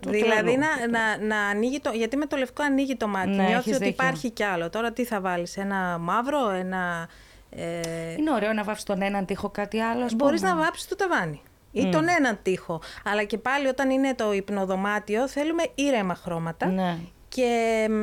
[0.00, 0.58] Του δηλαδή τρελού.
[0.58, 1.90] να, να, να ανοίγει το.
[1.90, 3.28] Γιατί με το λευκό ανοίγει το μάτι.
[3.28, 3.88] Ναι, Νιώθεις έχεις ότι δίκιο.
[4.06, 4.70] υπάρχει κι άλλο.
[4.70, 7.08] Τώρα τι θα βάλεις, ένα μαύρο, ένα
[7.56, 10.04] Ε, Είναι ωραίο να βάψεις τον έναν τοίχο κάτι άλλο.
[10.04, 10.52] ας μπορείς πούμε.
[10.52, 12.80] να βάψεις το ταβάνι ή τον έναν τοίχο.
[13.04, 16.96] Αλλά και πάλι όταν είναι το υπνοδωμάτιο θέλουμε ήρεμα χρώματα Ναι.
[17.28, 17.94] και μ,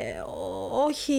[0.00, 1.14] ε, ό- όχι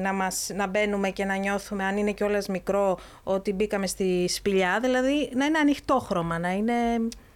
[0.00, 4.78] να, μας, να μπαίνουμε και να νιώθουμε αν είναι κιόλας μικρό ότι μπήκαμε στη σπηλιά,
[4.80, 6.74] δηλαδή να είναι ανοιχτό χρώμα, να είναι...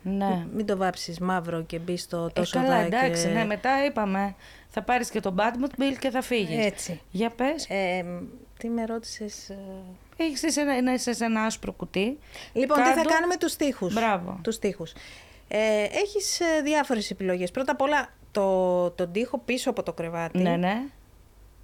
[0.03, 0.47] Ναι.
[0.55, 3.33] Μην το βάψεις μαύρο και μπεις στο τόσο ε, καλά, δά εντάξει, και...
[3.33, 4.35] ναι, μετά είπαμε.
[4.69, 6.67] Θα πάρεις και τον Batmobile και θα φύγεις.
[6.67, 7.01] Έτσι.
[7.11, 7.67] Για πες.
[7.69, 8.05] Ε,
[8.59, 9.49] τι με ρώτησες...
[9.49, 9.59] ε,
[10.17, 12.19] Έχεις εσύ ένα, ένα, σε ένα άσπρο κουτί.
[12.53, 13.09] Λοιπόν, τι θα Κάτω.
[13.09, 13.95] κάνουμε τους τοίχους.
[13.95, 14.39] Μπράβο.
[14.43, 14.93] Τους τοίχους.
[15.49, 17.51] Ε, έχεις ε, διάφορες επιλογές.
[17.51, 20.39] Πρώτα απ' όλα, το, τον τοίχο πίσω από το κρεβάτι.
[20.39, 20.83] Ναι, ναι.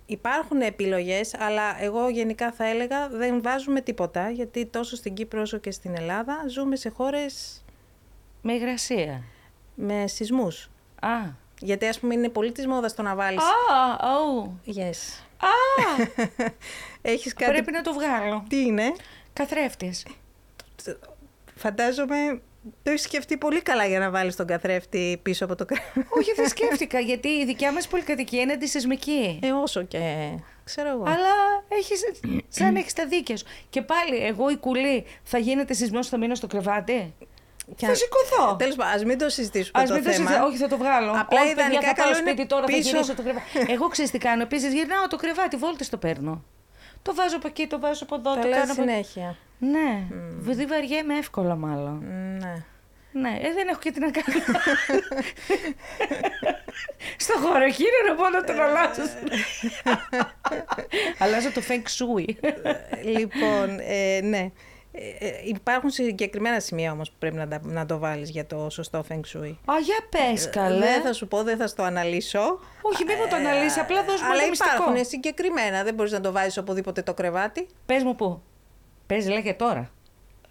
[0.06, 5.58] Υπάρχουν επιλογές, αλλά εγώ γενικά θα έλεγα δεν βάζουμε τίποτα, γιατί τόσο στην Κύπρο όσο
[5.58, 7.64] και στην Ελλάδα ζούμε σε χώρες
[8.42, 9.22] Με υγρασία.
[9.74, 10.70] με σεισμούς.
[11.00, 11.42] Α.
[11.60, 13.42] Γιατί ας πούμε είναι πολύ της μόδας το να βάλεις...
[13.42, 14.60] Α, ου.
[14.66, 15.22] Yes.
[15.38, 16.04] Α,
[17.02, 17.52] Έχεις κάτι...
[17.52, 18.44] πρέπει να το βγάλω.
[18.48, 18.92] Τι είναι;
[19.32, 20.06] Καθρέφτης.
[21.54, 22.40] Φαντάζομαι
[22.82, 26.06] το έχεις σκεφτεί πολύ καλά για να βάλεις τον καθρέφτη πίσω από το κρεβάτι.
[26.18, 29.38] Όχι, δεν σκέφτηκα, γιατί η δικιά μας πολυκατοικία είναι αντισυσμική.
[29.42, 30.28] Ε, όσο και...
[30.64, 31.02] Ξέρω εγώ.
[31.06, 32.00] Αλλά έχεις,
[32.48, 33.44] σαν έχεις τα δίκαια σου.
[33.70, 37.14] Και πάλι, εγώ η κουλή θα γίνεται σεισμός, θα μείνω στο κρεβάτι;
[37.76, 38.56] Και θα αν- σηκωθώ.
[38.56, 40.26] Τέλος πάντων, ας μην το συζητήσουμε Ας το μην το θέμα.
[40.26, 40.46] συζητήσω.
[40.48, 41.12] Όχι, θα το βγάλω.
[41.16, 42.82] Απλά Όχι, παιδιά, ιδανικά θα πάω καλό είναι σπίτι τώρα, πίσω.
[42.82, 43.44] θα γυρίσω το κρεβάτι.
[43.74, 44.42] Εγώ ξέρεις τι κάνω.
[44.42, 46.44] Επίσης γυρνάω το κρεβάτι, βόλτες το παίρνω.
[47.02, 48.84] Το βάζω από εκεί, το βάζω από εδώ, Το το λες κάνω από...
[49.64, 50.06] συνέχεια.
[50.42, 52.02] Ναι, δεν βαριέμαι εύκολα μάλλον.
[52.38, 52.64] Ναι.
[53.16, 54.40] Ναι, ε, δεν έχω και τι να κάνω.
[57.16, 59.02] Στο χωροχείρο να να τον αλλάξω.
[61.18, 62.34] Αλλάζω το feng shui.
[63.04, 64.50] λοιπόν, ε, ναι.
[64.96, 68.70] Ε, ε, υπάρχουν συγκεκριμένα σημεία όμως που πρέπει να, τα- να το βάλεις για το
[68.70, 69.54] σωστό feng shui.
[69.64, 70.78] Α, για πες καλέ.
[70.78, 72.58] Δεν θα σου πω, δεν θα στο αναλύσω.
[72.82, 74.74] Όχι, μην μου το αναλύσεις, απλά δώσ' μου Αλλά ένα μυστικό.
[74.74, 75.82] υπάρχουν συγκεκριμένα.
[75.82, 77.66] Δεν μπορείς να το βάζεις οπουδήποτε το κρεβάτι.
[77.86, 78.42] Πες μου πού.
[79.06, 79.90] Πες, λέγε τώρα.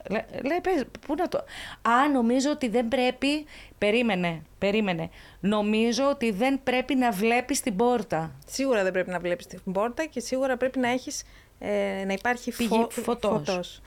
[0.09, 1.37] Λέ, λέει, πες, πού να το...
[1.81, 3.45] Α, νομίζω ότι δεν πρέπει...
[3.77, 5.09] Περίμενε, περίμενε.
[5.39, 8.35] Νομίζω ότι δεν πρέπει να βλέπεις την πόρτα.
[8.47, 11.23] Σίγουρα δεν πρέπει να βλέπεις την πόρτα και σίγουρα πρέπει να έχεις
[11.59, 13.31] ε, να υπάρχει Πηγή φω- φωτός.
[13.45, 13.81] φωτός.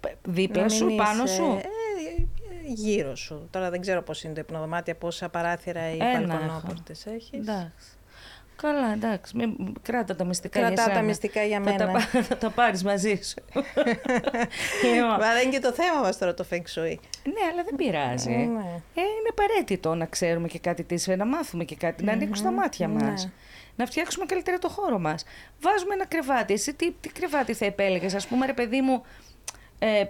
[0.00, 3.48] Π- Δίπλα Να σου, μην πάνω είσαι- σου; Ε, ε, γύρω σου.
[3.50, 7.30] Τώρα δεν ξέρω πώς είναι το υπνοδωμάτια, πόσα παράθυρα ή Ένα μπαλκονόπορτες έχεις.
[7.48, 7.88] Εντάξει.
[8.62, 9.36] Καλά, εντάξει.
[9.36, 9.56] Μην...
[9.82, 11.02] Κράτα τα μυστικά Κρατάω για τα σένα.
[11.04, 11.92] μυστικά για Θα τα, μένα.
[11.92, 13.34] πα- θα τα πάρεις μαζί σου.
[14.94, 16.94] Λοιπόν, Μα δεν είναι και το θέμα μας τώρα το feng shui.
[17.24, 18.30] ναι, αλλά δεν πειράζει.
[18.30, 18.64] Ναι.
[18.94, 22.50] Ε, είναι απαραίτητο να ξέρουμε και κάτι της, να μάθουμε και κάτι, να ανοίξουν τα
[22.52, 23.24] μάτια μας.
[23.24, 23.30] ναι.
[23.76, 25.24] Να φτιάξουμε καλύτερα το χώρο μας.
[25.60, 26.52] Βάζουμε ένα κρεβάτι.
[26.52, 29.02] Εσύ τι, τι κρεβάτι θα επέλεγες, ας πούμε, ρε παιδί μου,
[29.78, 30.04] ε,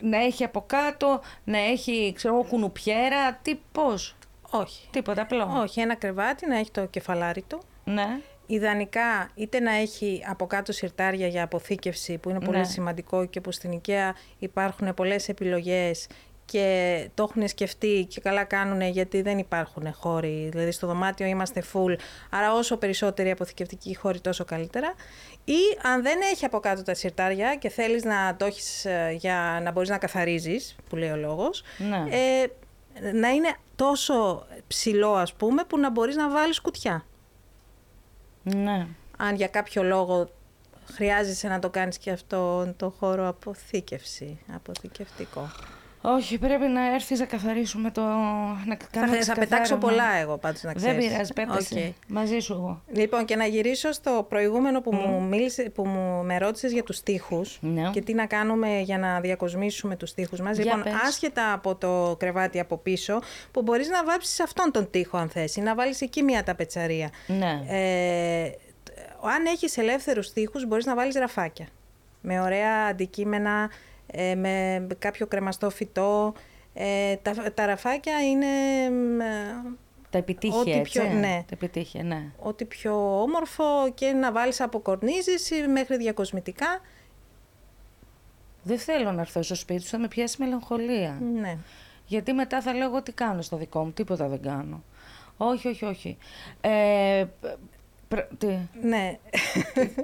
[0.00, 4.16] να έχει από κάτω, να έχει, ξέρω εγώ, κουνουπιέρα, τι, πώς,
[4.50, 4.88] Όχι.
[4.90, 5.58] τίποτα απλό.
[5.62, 7.62] Όχι, ένα κρεβάτι να έχει το κεφαλάρι του.
[7.84, 8.06] Ναι.
[8.46, 12.64] Ιδανικά είτε να έχει από κάτω συρτάρια για αποθήκευση που είναι πολύ Ναι.
[12.64, 16.06] σημαντικό και που στην IKEA υπάρχουν πολλές επιλογές
[16.44, 21.62] και το έχουν σκεφτεί και καλά κάνουν γιατί δεν υπάρχουν χώροι, δηλαδή στο δωμάτιο είμαστε
[21.72, 21.94] full,
[22.30, 24.94] άρα όσο περισσότεροι αποθηκευτικοί χώροι τόσο καλύτερα.
[25.44, 29.60] Ή αν δεν έχει από κάτω τα συρτάρια και θέλεις να το έχεις ε, για
[29.62, 32.04] να μπορείς να καθαρίζεις, που λέει ο λόγος, Ναι.
[32.16, 32.46] ε,
[33.12, 37.04] να είναι τόσο ψηλό ας πούμε που να μπορείς να βάλεις κουτιά
[38.42, 38.86] ναι.
[39.16, 40.30] αν για κάποιο λόγο
[40.92, 45.50] χρειάζεσαι να το κάνεις και αυτό το χώρο αποθήκευση, αποθηκευτικό.
[46.04, 48.00] Όχι, πρέπει να έρθεις να καθαρίσουμε το...
[48.66, 51.06] Να Θα, κάνουμε θα πετάξω πολλά εγώ πάντως να Δεν ξέρεις.
[51.08, 51.74] πειράζει, πέτασε.
[51.86, 51.94] Οκ.
[52.08, 52.82] Μαζί σου εγώ.
[52.92, 57.00] Λοιπόν, και να γυρίσω στο προηγούμενο που, μου, μίλησε, που μου με ρώτησες για τους
[57.02, 57.90] τοίχους Ναι.
[57.90, 60.56] και τι να κάνουμε για να διακοσμήσουμε τους τοίχους μας.
[60.56, 60.92] Για λοιπόν, πες.
[61.08, 65.56] άσχετα από το κρεβάτι από πίσω, που μπορείς να βάψεις αυτόν τον τοίχο αν θες
[65.56, 67.10] ή να βάλεις εκεί μια ταπετσαρία.
[67.26, 67.62] Ναι.
[67.68, 68.50] Ε,
[69.36, 71.66] αν έχεις ελεύθερους τοίχους μπορείς να βάλεις ραφάκια.
[72.20, 73.68] Με ωραία αντικείμενα, ε,
[74.36, 76.32] με κάποιο κρεμαστό φυτό.
[76.74, 78.46] Ε, τα, τα ραφάκια είναι
[78.90, 79.26] μ, ε,
[80.10, 81.00] Τα επιτύχει Ό,τι έτσι.
[81.00, 81.36] πιο- ναι.
[81.46, 82.30] Τα επιτύχει, ναι.
[82.38, 86.80] ό,τι πιο όμορφο και να βάλεις από κορνίζεις ή μέχρι διακοσμητικά.
[88.62, 91.18] Δεν θέλω να έρθω στο σπίτι σου, θα με πιάσει μελαγχολία.
[91.40, 91.56] Ναι.
[92.06, 94.82] Γιατί μετά θα λέω εγώ τι κάνω στο δικό μου, τίποτα δεν κάνω.
[95.36, 96.16] Όχι, όχι, όχι.
[96.60, 97.52] Ε, πρ-
[98.38, 98.46] τι,
[98.82, 99.18] ναι.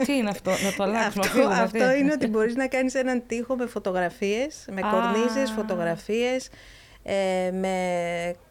[0.05, 2.95] τι είναι αυτό, να το αλλάξουμε, αυτό, φύγουμε, αυτό τι; είναι ότι μπορείς να κάνεις
[2.95, 4.91] έναν τοίχο με φωτογραφίες, με Α.
[4.91, 6.49] κορνίζες, φωτογραφίες,
[7.03, 7.75] ε, με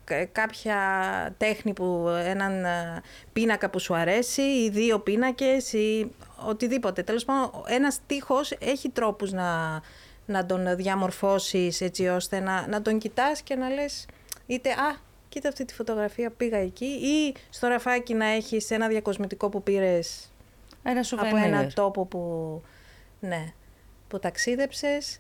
[0.04, 0.78] κα- κάποια
[1.38, 3.02] τέχνη που έναν ε,
[3.34, 6.12] πίνακα που σου αρέσει ή δύο πίνακες ή
[6.48, 7.04] οτιδήποτε.
[7.04, 9.82] Τέλος πάντων, ένας τοίχος έχει τρόπους να,
[10.26, 14.06] να τον διαμορφώσεις έτσι ώστε να, να τον κοιτάς και να λες
[14.46, 19.50] είτε «Α, κοίτα αυτή τη φωτογραφία, πήγα εκεί» ή στο ραφάκι να έχεις ένα διακοσμητικό
[19.50, 20.32] που πήρες
[20.84, 21.44] Ένα από σουβενίρ.
[21.44, 22.62] ένα τόπο που
[23.20, 23.54] Ναι.
[24.08, 25.20] Που ταξίδεψες.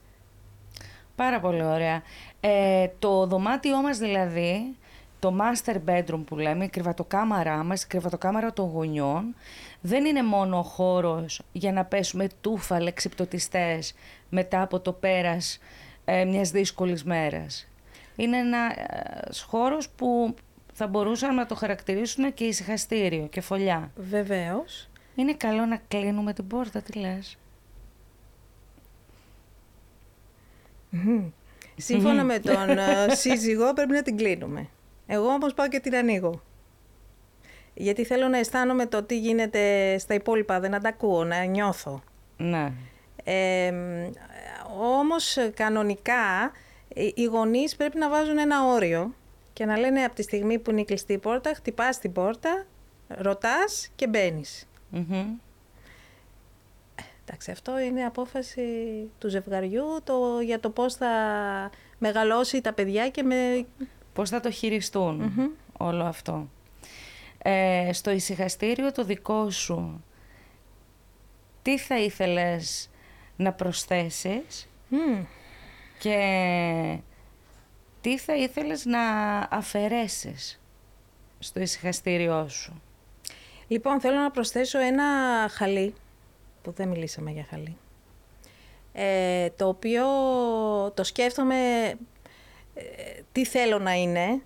[1.16, 2.02] Πάρα πολύ ωραία.
[2.40, 4.76] Ε, το δωμάτιό μας δηλαδή,
[5.20, 9.36] το master bedroom που λέμε, η κρεβατοκάμαρά μας, η κρεβατοκάμαρα των γονιών,
[9.82, 13.94] δεν είναι μόνο ο χώρος για να πέσουμε τούφα λεξιπτωτιστές
[14.30, 15.60] μετά από το πέρας
[16.06, 17.68] ε, μιας δύσκολης μέρας.
[18.18, 20.36] Είναι ένα ε, χώρος που
[20.74, 23.92] θα μπορούσαν να το χαρακτηρίσουν και ησυχαστήριο και φωλιά.
[23.96, 24.90] Βεβαίως.
[25.16, 27.38] Είναι καλό να κλείνουμε την πόρτα, τι λες;
[31.76, 34.68] Σύμφωνα με τον ε, σύζυγο πρέπει να την κλείνουμε.
[35.08, 36.42] Εγώ όμως πάω και την ανοίγω.
[37.74, 42.04] Γιατί θέλω να αισθάνομαι το τι γίνεται στα υπόλοιπα, δεν να τα ακούω, να νιώθω.
[42.38, 42.72] Ναι.
[43.24, 43.74] Ε,
[45.00, 46.52] όμως κανονικά
[47.16, 49.14] οι γονείς πρέπει να βάζουν ένα όριο
[49.54, 52.66] και να λένε από τη στιγμή που είναι η κλειστή πόρτα, χτυπάς την πόρτα,
[53.08, 54.68] ρωτάς και μπαίνεις.
[57.26, 58.62] Εντάξει, αυτό είναι απόφαση
[59.20, 61.10] του ζευγαριού το, για το πώς θα
[61.98, 63.66] μεγαλώσει τα παιδιά και με...
[64.14, 65.34] Πώς θα το χειριστουν
[65.78, 66.50] όλο αυτό.
[67.38, 70.04] Ε, στο ησυχαστήριο το δικό σου,
[71.62, 72.90] τι θα ήθελες
[73.36, 74.70] να προσθέσεις;
[76.00, 77.00] Και
[78.02, 79.00] τι θα ήθελες να
[79.50, 80.60] αφαιρέσεις
[81.40, 82.82] στο ησυχαστήριό σου;
[83.68, 85.06] Λοιπόν, θέλω να προσθέσω ένα
[85.50, 85.94] χαλί,
[86.62, 87.78] που δεν μιλήσαμε για χαλί,
[88.94, 90.06] ε, το οποίο
[90.94, 91.90] το σκέφτομαι
[92.74, 94.42] ε, τι θέλω να είναι.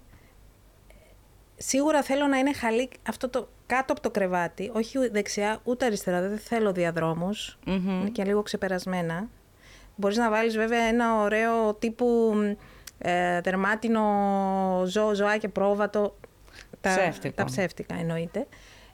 [1.57, 6.21] Σίγουρα θέλω να είναι χαλί αυτό το κάτω από το κρεβάτι, όχι δεξιά ούτε αριστερά,
[6.21, 6.71] δεν θέλω
[8.01, 9.29] είναι και λίγο ξεπερασμένα.
[10.01, 12.33] Μπορείς να βάλεις βέβαια ένα ωραίο τύπου
[12.97, 14.03] ε, δερμάτινο
[14.85, 16.15] ζώο, ζωάκι, πρόβατο.
[16.81, 18.47] Τα, τα ψεύτικα εννοείται.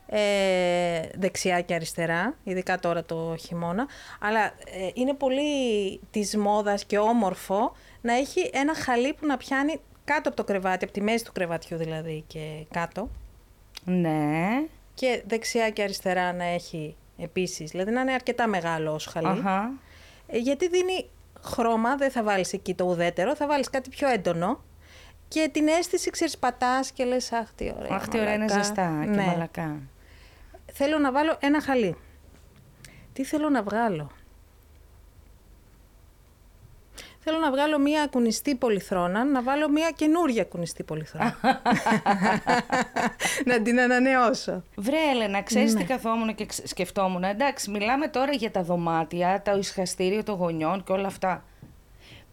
[0.08, 0.20] Ε,
[1.18, 3.88] δεξιά και αριστερά, ειδικά τώρα το χειμώνα.
[4.20, 9.80] Αλλά ε, είναι πολύ της μόδας και όμορφο να έχει ένα χαλί που να πιάνει
[10.06, 13.10] κάτω από το κρεβάτι, από τη μέση του κρεβατιού δηλαδή και κάτω.
[13.84, 14.48] Ναι.
[14.94, 19.28] Και δεξιά και αριστερά να έχει επίσης, δηλαδή να είναι αρκετά μεγάλο ως χαλί.
[19.28, 19.42] Ε,
[20.32, 21.10] γιατί δίνει
[21.42, 24.64] χρώμα, δεν θα βάλεις εκεί το ουδέτερο, θα βάλεις κάτι πιο έντονο
[25.28, 29.00] και την αίσθηση, ξέρεις, πατάς και λες, αχ, τι ωραία, Αχ, τι ωραία είναι ζεστά
[29.04, 29.26] και ναι.
[29.26, 29.80] μαλακά.
[30.74, 31.98] Θέλω να βάλω ένα χαλί.
[33.14, 34.12] Τι θέλω να βγάλω;
[37.30, 41.38] Θέλω να βγάλω μία κουνιστή πολυθρόνα, να βάλω μία καινούρια κουνιστή πολυθρόνα.
[43.50, 44.64] να την ανανεώσω.
[44.76, 45.80] Βρε Έλενα, ξέρεις ναι.
[45.80, 47.24] τι καθόμουν και σκεφτόμουν.
[47.24, 51.44] Εντάξει, μιλάμε τώρα για τα δωμάτια, το ισχαστήριο των γονιών και όλα αυτά.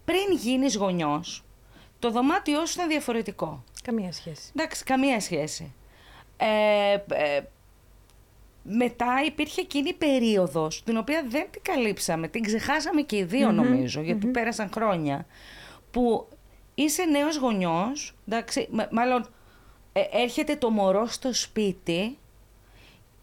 [0.05, 1.45] Πριν γίνεις γονιός,
[1.99, 3.65] το δωμάτιό σου ήταν διαφορετικό.
[3.83, 4.53] Καμία σχέση.
[4.57, 5.73] Εντάξει, καμία σχέση.
[6.37, 7.41] Ε, ε,
[8.65, 13.53] μετά υπήρχε εκείνη η περίοδος, την οποία δεν την καλύψαμε, την ξεχάσαμε και οι δυο
[13.53, 15.27] νομιζω γιατί πέρασαν χρόνια,
[15.91, 16.29] που
[16.75, 19.27] είσαι νέος γονιός, εντάξει, μάλλον
[19.93, 22.19] ε, έρχεται το μωρό στο σπίτι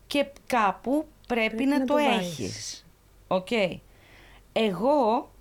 [0.08, 2.86] και κάπου πρέπει, να, το, έχεις.
[3.28, 3.48] Οκ.
[4.54, 5.32] Εγώ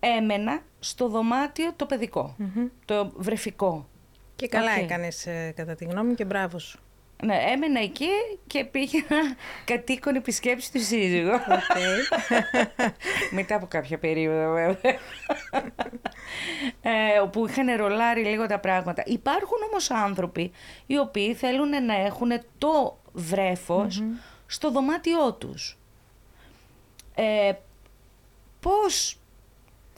[0.00, 2.36] έμενα στο δωμάτιο το παιδικό
[2.84, 3.88] το βρεφικό.
[4.36, 4.82] Και καλά okay.
[4.82, 6.83] έκανες ε, κατά τη γνώμη και μπράβο σου.
[7.24, 8.08] Ναι, έμενα εκεί
[8.46, 9.36] και πήγαινα
[9.70, 11.30] κατ' οίκον επίσκεψη του σύζυγου.
[11.30, 12.18] Okay.
[13.30, 14.98] Μετά από κάποια περίοδο βέβαια.
[16.82, 19.02] ε, όπου είχαν ρολάρει λίγο τα πράγματα.
[19.06, 20.52] Υπάρχουν όμως άνθρωποι
[20.86, 24.02] οι οποίοι θέλουν να έχουν το βρεφος
[24.46, 25.78] στο δωμάτιό τους.
[27.14, 27.52] Ε,
[28.60, 29.18] πώς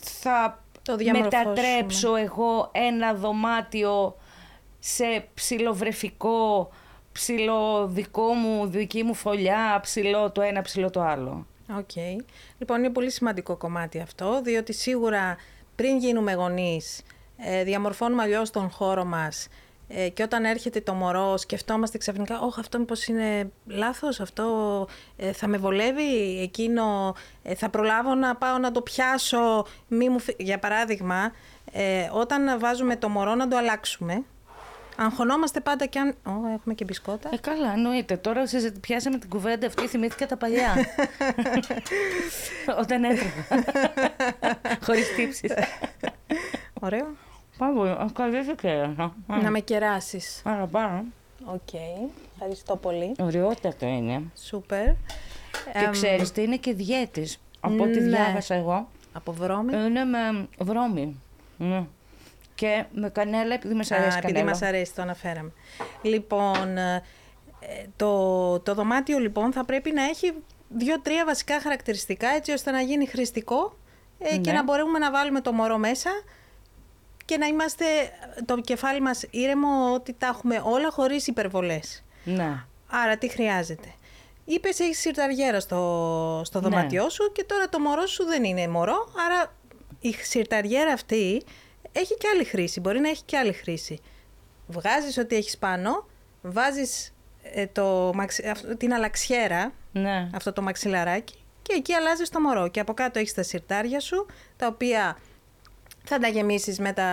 [0.02, 4.16] θα το μετατρέψω εγώ ένα δωμάτιο
[4.78, 6.70] σε ψιλοβρεφικό
[7.16, 11.46] ψηλό δικό μου, δική μου φωλιά, ψηλό το ένα, ψηλό το άλλο.
[11.78, 11.88] OK.
[11.94, 12.24] Okay.
[12.58, 15.36] Λοιπόν, είναι πολύ σημαντικό κομμάτι αυτό, διότι σίγουρα
[15.74, 17.02] πριν γίνουμε γονείς,
[17.36, 19.48] ε, διαμορφώνουμε αλλιώς τον χώρο μας
[19.88, 25.32] ε, και όταν έρχεται το μωρό σκεφτόμαστε ξαφνικά «Ωχ, αυτό μήπως είναι λάθος, αυτό ε,
[25.32, 29.66] θα με βολεύει, εκείνο ε, θα προλάβω να πάω να το πιάσω».
[29.88, 30.18] Μη μου...
[30.36, 31.32] Για παράδειγμα,
[32.12, 34.24] όταν βάζουμε το μωρό να το αλλάξουμε,
[34.96, 36.08] Αγχωνόμαστε πάντα και αν.
[36.08, 37.28] Ω, έχουμε και μπισκότα.
[37.32, 38.16] Ε, καλά, εννοείται.
[38.16, 38.42] Τώρα
[38.80, 40.72] πιάσαμε την κουβέντα αυτή, θυμήθηκα τα παλιά.
[42.82, 43.64] Όταν έτρεχα.
[44.86, 45.52] Χωρίς τύψεις.
[46.80, 47.06] Ωραίο.
[47.58, 48.88] Πάμε, καλή και
[49.26, 50.42] Να με κεράσεις.
[50.44, 51.04] Άρα πάμε.
[51.44, 51.74] Οκ.
[52.34, 53.14] Ευχαριστώ πολύ.
[53.18, 54.22] Ωραιότατο είναι.
[54.36, 54.86] Σούπερ.
[55.72, 57.40] Και ξέρεις τι είναι και δίαιτης.
[57.60, 58.08] Από ό,τι ναι.
[58.08, 58.88] διάβασα εγώ.
[59.12, 59.74] Από βρώμη.
[59.74, 61.20] Είναι με βρώμη.
[61.58, 61.86] Ναι
[62.56, 64.28] και με κανέλα επειδή μας αρέσει Α, κανέλα.
[64.28, 65.52] Επειδή μας αρέσει, το αναφέραμε.
[66.02, 67.02] Λοιπόν, ε,
[67.96, 70.32] το, το δωμάτιο λοιπόν θα πρέπει να έχει
[70.68, 73.76] δύο-τρία βασικά χαρακτηριστικά έτσι ώστε να γίνει χρηστικό
[74.18, 74.56] ε, και Ναι.
[74.56, 76.10] να μπορούμε να βάλουμε το μωρό μέσα
[77.24, 77.84] και να είμαστε
[78.44, 82.04] το κεφάλι μας ήρεμο ότι τα έχουμε όλα χωρίς υπερβολές.
[82.24, 82.64] Ναι.
[82.90, 83.88] Άρα τι χρειάζεται.
[84.44, 86.68] Είπες έχεις σιρταριέρα στο, στο Ναι.
[86.68, 89.12] δωμάτιό σου και τώρα το μωρό σου δεν είναι μωρό.
[89.26, 89.52] Άρα
[90.00, 91.42] η σιρταριέρα αυτή
[91.96, 92.80] έχει και άλλη χρήση.
[92.80, 94.00] Μπορεί να έχει και άλλη χρήση.
[94.66, 96.06] Βγάζεις ό,τι έχεις πάνω,
[96.42, 100.30] βάζεις ε, το, μαξι- αυ- την αλαξιέρα, Ναι.
[100.34, 102.68] αυτό το μαξιλαράκι, και εκεί αλλάζεις το μωρό.
[102.68, 104.26] Και από κάτω έχεις τα σιρτάρια σου,
[104.56, 105.18] τα οποία
[106.04, 107.08] θα τα γεμίσεις με τα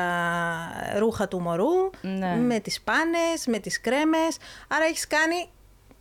[0.98, 2.36] ρούχα του μωρού, Ναι.
[2.36, 4.38] με τις πάνες, με τις κρέμες.
[4.68, 5.50] Άρα έχεις κάνει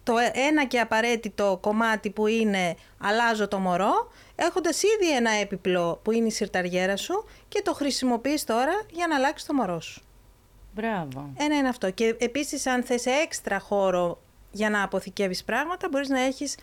[0.02, 0.14] το
[0.48, 6.26] ένα και απαραίτητο κομμάτι που είναι αλλάζω το μωρό, έχοντας ήδη ένα έπιπλο που είναι
[6.26, 10.02] η σιρταριέρα σου και το χρησιμοποιείς τώρα για να αλλάξεις το μωρό σου.
[10.74, 11.30] Μπράβο.
[11.36, 11.90] Ένα είναι αυτό.
[11.90, 14.20] Και επίσης αν θες έξτρα χώρο
[14.50, 16.56] για να αποθηκεύεις πράγματα, μπορείς να έχεις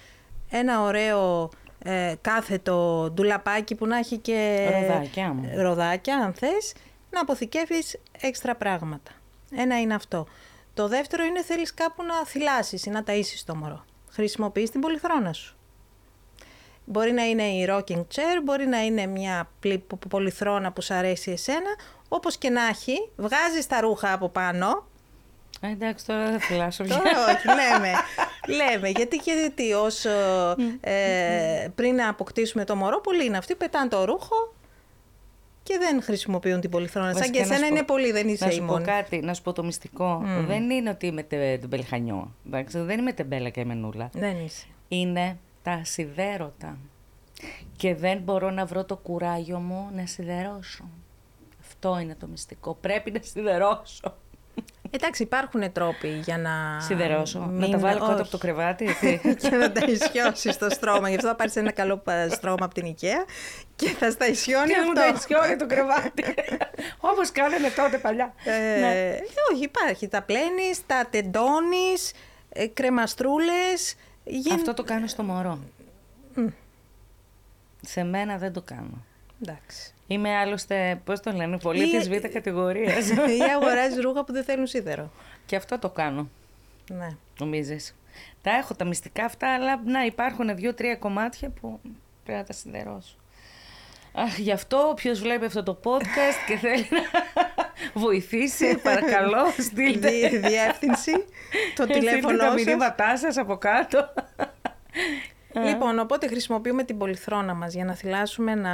[0.49, 1.49] ένα ωραίο
[1.83, 5.49] ε, κάθετο ντουλαπάκι που να έχει και Ροδάκια μου.
[5.55, 6.73] ροδάκια, αν θες,
[7.09, 9.11] να αποθηκεύεις έξτρα πράγματα.
[9.55, 10.27] Ένα είναι αυτό.
[10.73, 13.85] Το δεύτερο είναι θέλεις κάπου να θυλάσεις ή να ταΐσεις το μωρό.
[14.09, 15.57] Χρησιμοποιείς την πολυθρόνα σου.
[16.91, 20.93] Μπορεί να είναι η rocking chair, μπορεί να είναι μια πλη- πο- πολυθρόνα που σου
[20.93, 21.75] αρέσει εσένα.
[22.09, 24.87] Όπως και να έχει, βγάζεις τα ρούχα από πάνω.
[25.61, 26.95] Ε, εντάξει, τώρα δεν φυλάσσω πια.
[26.95, 27.91] Τώρα όχι, λέμε.
[28.57, 28.89] λέμε.
[28.89, 30.09] Γιατί και γιατί όσο
[30.81, 34.53] ε, πριν να αποκτήσουμε το μωρό, πολλοί είναι αυτοί, πετάνε το ρούχο
[35.63, 37.07] και δεν χρησιμοποιούν την πολυθρόνα.
[37.11, 38.65] Σαν Βασικά, και να εσένα σου πω- είναι πολύ, δεν είσαι Να η σου πω
[38.65, 38.83] μόνη.
[38.85, 40.21] κάτι, να σου πω το μυστικό.
[40.47, 42.33] Δεν είναι ότι είμαι τε, τεμπελχανιό.
[42.47, 44.09] Εντάξει, δεν είμαι τεμπέλα και μενούλα.
[44.13, 44.65] Δεν είσαι.
[44.87, 46.77] Είναι τα σιδέρωτα.
[47.75, 50.89] Και δεν μπορώ να βρω το κουράγιο μου να σιδερώσω.
[51.61, 52.77] Αυτό είναι το μυστικό.
[52.81, 54.17] Πρέπει να σιδερώσω.
[54.91, 56.79] Εντάξει, υπάρχουν τρόποι για να.
[56.81, 57.39] Σιδερώσω.
[57.39, 58.31] Να μην- τα βάλω κάτω από όχι.
[58.31, 58.85] το κρεβάτι.
[58.99, 61.09] τι; και να τα ισιώσεις στο στρώμα.
[61.09, 63.25] Γι' αυτό θα πάρεις ένα καλό πα- στρώμα από την IKEA
[63.75, 65.15] και θα στα ισιώνει Και μου το αυτό.
[65.15, 66.23] ισιώνει το κρεβάτι.
[67.11, 68.33] Όπως κάνανε τότε παλιά.
[68.43, 69.17] Ε, Ναι.
[69.53, 70.07] Όχι, υπάρχει.
[70.07, 72.11] Τα πλένεις, τα τεντώνεις,
[72.49, 72.67] ε,
[74.29, 74.55] κρεμαστρούλε.
[74.55, 75.59] Αυτό το κάνω στο μωρό.
[77.81, 79.05] Σε μένα δεν το κάνω.
[79.41, 79.93] Εντάξει.
[80.07, 83.09] Είμαι άλλωστε, πώς το λένε, πολίτης Ή- β' κατηγορίας.
[83.39, 85.11] Ή αγοράζεις ρούχα που δεν θέλουν σίδερο.
[85.45, 86.29] και αυτό το κάνω,
[86.91, 87.07] Ναι.
[87.39, 87.95] νομίζεις.
[88.41, 91.79] Τα έχω τα μυστικά αυτά, αλλά να υπάρχουν δύο-τρία κομμάτια που
[92.23, 93.15] πρέπει να τα σιδερώσω.
[94.13, 97.01] Αχ, γι' αυτό όποιος βλέπει αυτό το podcast και θέλει να
[97.93, 100.09] βοηθήσει, παρακαλώ, στείλτε.
[100.09, 101.11] Δι- διεύθυνση,
[101.75, 102.63] το στείλτε τηλέφωνο τα σας.
[102.63, 104.13] μηνύματά σας από κάτω.
[105.53, 108.71] Λοιπόν, οπότε χρησιμοποιούμε την πολυθρόνα μας για να θυλάσουμε, να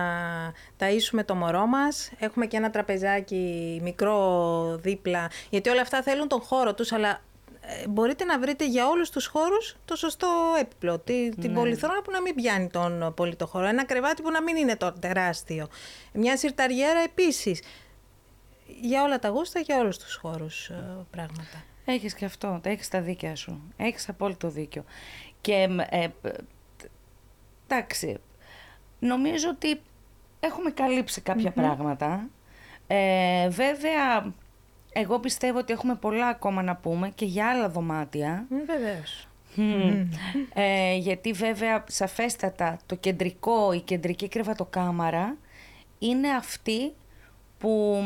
[0.79, 2.11] ταΐσουμε το μωρό μας.
[2.19, 7.21] Έχουμε και ένα τραπεζάκι μικρό δίπλα, γιατί όλα αυτά θέλουν τον χώρο τους, αλλά
[7.61, 10.27] ε, μπορείτε να βρείτε για όλους τους χώρους το σωστό
[10.59, 10.99] έπιπλο.
[10.99, 13.65] Τη, την πολυθρόνα που να μην πιάνει τον πολύ το χώρο.
[13.65, 15.67] Ένα κρεβάτι που να μην είναι το τεράστιο.
[16.13, 17.61] Μια σιρταριέρα επίσης.
[18.67, 21.63] Για όλα τα γούστα, για όλους τους χώρους ε, πράγματα.
[21.85, 23.61] Έχεις και αυτό, έχεις τα δίκαια σου.
[23.77, 24.83] Έχεις απόλυτο δίκιο.
[25.41, 26.27] Και μ, ε, π,
[26.77, 26.89] τ-
[27.67, 28.17] εντάξει,
[28.99, 29.81] νομίζω ότι
[30.39, 32.29] έχουμε καλύψει κάποια πράγματα.
[32.87, 34.33] Ε, βέβαια,
[34.93, 38.45] εγώ πιστεύω ότι έχουμε πολλά ακόμα να πούμε και για άλλα δωμάτια.
[38.65, 39.27] Βεβαίως.
[39.55, 40.09] Μμμ.
[40.53, 45.37] Ε, γιατί βέβαια σαφέστατα το κεντρικό, η κεντρική κρεβατοκάμαρα
[45.99, 46.93] είναι αυτή
[47.57, 48.01] που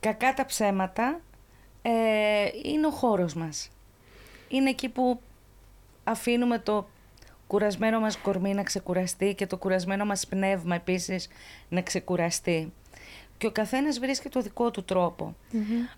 [0.00, 1.20] κακά τα ψέματα
[1.82, 1.90] ε,
[2.62, 3.70] είναι ο χώρος μας.
[4.48, 5.20] Είναι εκεί που
[6.04, 6.88] αφήνουμε το
[7.46, 11.28] κουρασμένο μας κορμί να ξεκουραστεί και το κουρασμένο μας πνεύμα επίσης
[11.68, 12.72] να ξεκουραστεί.
[13.38, 15.34] Και ο καθένας βρίσκει το δικό του τροπο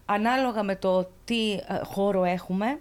[0.04, 2.80] Ανάλογα με το τι ε, χώρο έχουμε,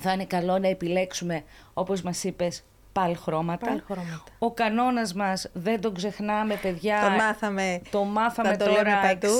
[0.00, 2.64] θα είναι καλό να επιλέξουμε, όπως μας είπες,
[2.98, 3.66] παλ χρώματα.
[3.66, 4.24] Παλ χρώματα.
[4.38, 7.00] Ο κανόνας μας, δεν τον ξεχνάμε, παιδιά.
[7.00, 7.80] Το μάθαμε.
[7.90, 9.38] Το μάθαμε Θα το τώρα λέμε παντού.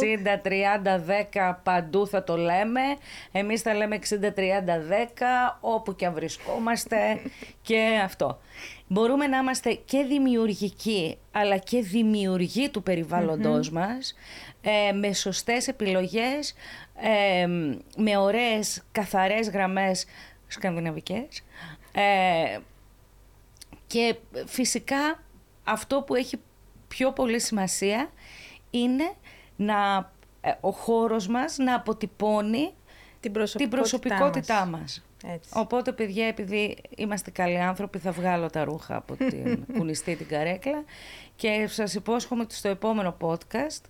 [1.33, 2.81] 60-30-10 παντού θα το λέμε.
[3.33, 6.97] Εμείς θα λέμε 60-30-10 όπου και αν βρισκόμαστε
[7.69, 8.39] και αυτό.
[8.87, 14.15] Μπορούμε να είμαστε και δημιουργικοί αλλά και δημιουργοί του περιβαλλοντος μας
[14.61, 16.55] ε, με σωστές επιλογές,
[16.97, 17.47] ε,
[17.97, 20.07] με ωραίες καθαρές γραμμές
[20.47, 21.43] σκανδιναβικές
[21.93, 22.59] ε,
[23.89, 24.17] και
[24.47, 25.23] φυσικά
[25.65, 26.41] αυτό που έχει
[26.89, 28.11] πιο πολύ σημασία
[28.71, 29.13] είναι
[29.57, 30.11] να,
[30.41, 32.75] ε, ο χώρος μας να αποτυπώνει Την
[33.21, 34.71] την προσωπικότητά, προσωπικότητά μας.
[34.71, 35.03] μας.
[35.35, 35.51] Έτσι.
[35.55, 40.85] Οπότε, παιδιά, επειδή είμαστε καλοί άνθρωποι, θα βγάλω τα ρούχα από την κουνιστή την καρέκλα
[41.37, 43.83] και σας υπόσχομαι ότι στο επόμενο podcast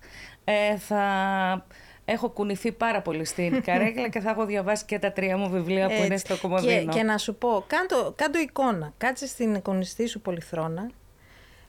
[0.43, 1.03] ε, θα
[2.11, 5.87] έχω κουνηθεί πάρα πολύ στην καρέκλα και θα έχω διαβάσει και τα τρία μου βιβλία
[5.87, 6.91] που είναι στο κομμωδίνο.
[6.91, 8.93] Και, και να σου πω, κάντο, κάντο εικόνα.
[8.97, 10.89] Κάτσε στην εικονιστή σου πολυθρόνα.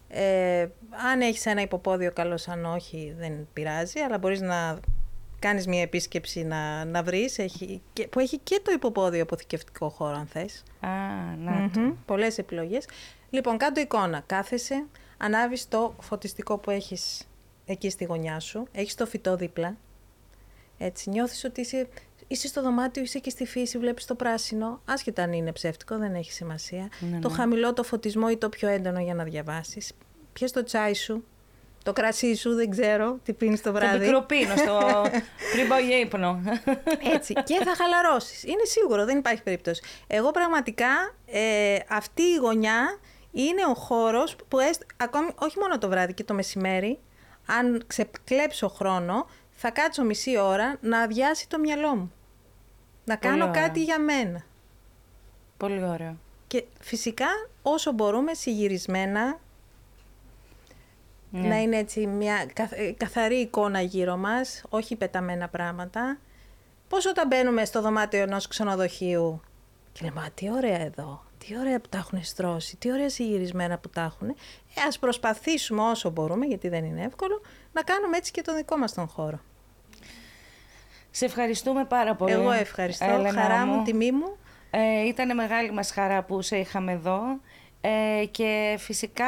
[0.08, 0.68] Ε,
[1.10, 4.78] αν έχεις ένα υποπόδιο καλό, αν όχι δεν πειράζει, αλλά μπορείς να
[5.38, 10.14] κάνεις μια επίσκεψη να, να βρεις, έχει, και, που έχει και το υποπόδιο αποθηκευτικό χώρο
[10.14, 10.62] αν θες.
[10.80, 10.88] Α,
[11.38, 12.88] να mm Πολλές επιλογές.
[13.30, 14.22] Λοιπόν, κάτω εικόνα.
[14.26, 14.84] Κάθεσαι,
[15.16, 17.28] ανάβεις το φωτιστικό που έχεις
[17.66, 19.76] εκεί στη γωνιά σου, έχεις το φυτό δίπλα,
[20.82, 21.88] έτσι, νιώθεις ότι είσαι,
[22.26, 26.14] είσαι στο δωμάτιο, είσαι και στη φύση, βλέπεις το πράσινο, άσχετα αν είναι ψεύτικο, δεν
[26.14, 26.88] έχει σημασία.
[27.10, 27.34] Ναι, το ναι.
[27.34, 29.92] χαμηλό το φωτισμό ή το πιο έντονο για να διαβάσεις.
[30.32, 31.24] Πιες το τσάι σου,
[31.82, 33.98] το κρασί σου, δεν ξέρω τι πίνεις το βράδυ.
[33.98, 34.78] Το μικροπίνο στο
[35.52, 36.40] πριν πάω για ύπνο.
[37.14, 37.32] Έτσι.
[37.32, 38.42] Και θα χαλαρώσεις.
[38.42, 39.82] Είναι σίγουρο, δεν υπάρχει περίπτωση.
[40.06, 42.98] Εγώ πραγματικά ε, αυτή η γωνιά
[43.32, 46.98] είναι ο χώρος που έστω, ακόμη, όχι μόνο το βράδυ και το μεσημέρι,
[47.46, 49.26] αν ξεκλέψω χρόνο,
[49.62, 52.12] θα κάτσω μισή ώρα να αδειάσει το μυαλό μου.
[53.04, 53.62] Να Πολύ κάνω ωραία.
[53.62, 54.42] κάτι για μένα.
[55.56, 56.16] Πολύ ωραίο.
[56.46, 57.26] Και φυσικά
[57.62, 59.38] όσο μπορούμε συγυρισμένα,
[61.30, 61.48] Ναι.
[61.48, 66.18] να είναι έτσι μια καθ- ε, καθαρή εικόνα γύρω μας, όχι πεταμένα πράγματα.
[66.88, 69.40] Πώς όταν μπαίνουμε στο δωμάτιο ενός ξενοδοχείου;
[69.92, 73.78] Και λέμε «Α, τι ωραία εδώ, τι ωραία που τα έχουν στρώσει, τι ωραία συγυρισμένα
[73.78, 74.28] που τα έχουν».
[74.28, 74.34] Ε,
[74.88, 77.40] ας προσπαθήσουμε όσο μπορούμε, γιατί δεν είναι εύκολο,
[77.72, 79.40] να κάνουμε έτσι και τον δικό μας τον χώρο.
[81.10, 82.32] Σε ευχαριστούμε πάρα πολύ.
[82.32, 84.36] Εγώ ευχαριστώ, Έλενα χαρά μου, τιμή μου.
[84.70, 87.22] Ε, ήταν μεγάλη μας χαρά που σε είχαμε εδώ
[87.80, 89.26] ε, και φυσικά,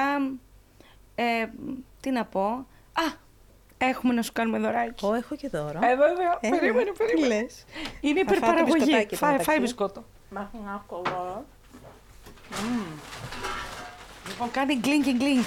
[1.14, 1.24] ε,
[2.00, 2.44] τι να πω,
[2.92, 3.02] α,
[3.78, 5.04] έχουμε να σου κάνουμε δωράκι.
[5.04, 5.78] Εγώ έχω και δώρο.
[5.82, 7.34] Ε, βέβαια, Ε, περίμενε, τι περίμενε.
[7.42, 7.64] λες;
[8.00, 8.74] Είναι Να φάω το υπερπαραγωγή.
[8.84, 9.50] μπισκοτάκι Φάει, μεταξύ.
[9.50, 10.04] φάει μπισκότο.
[14.28, 15.44] Λοιπόν, κάνει γκλίνγκ και γκλίνγκ.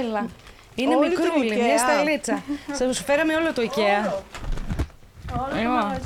[0.00, 0.26] Έλα.
[0.74, 1.62] Είναι Όλη την μικρούλι, IKEA.
[1.64, 2.42] μια σταλίτσα.
[2.78, 4.12] Σα σου φέραμε όλο το IKEA.
[5.38, 5.96] Όλο Λοιπόν,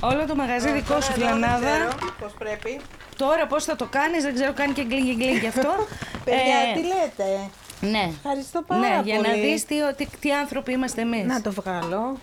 [0.00, 1.88] Όλο το μαγαζί δικό σου, Φιλανάδα.
[2.20, 2.80] Πώς πρέπει.
[3.16, 5.70] Τώρα πώς θα το κάνεις, δεν ξέρω, κάνει και γκλίνγκ και γκλίνγκ αυτό.
[6.24, 7.48] Παιδιά, Ε, τι λέτε;
[7.80, 8.10] Ναι.
[8.16, 9.10] Ευχαριστώ πάρα Ναι, πολύ.
[9.10, 11.24] για να δεις τι, τι, τι άνθρωποι είμαστε εμείς.
[11.24, 12.16] Να το βγάλω.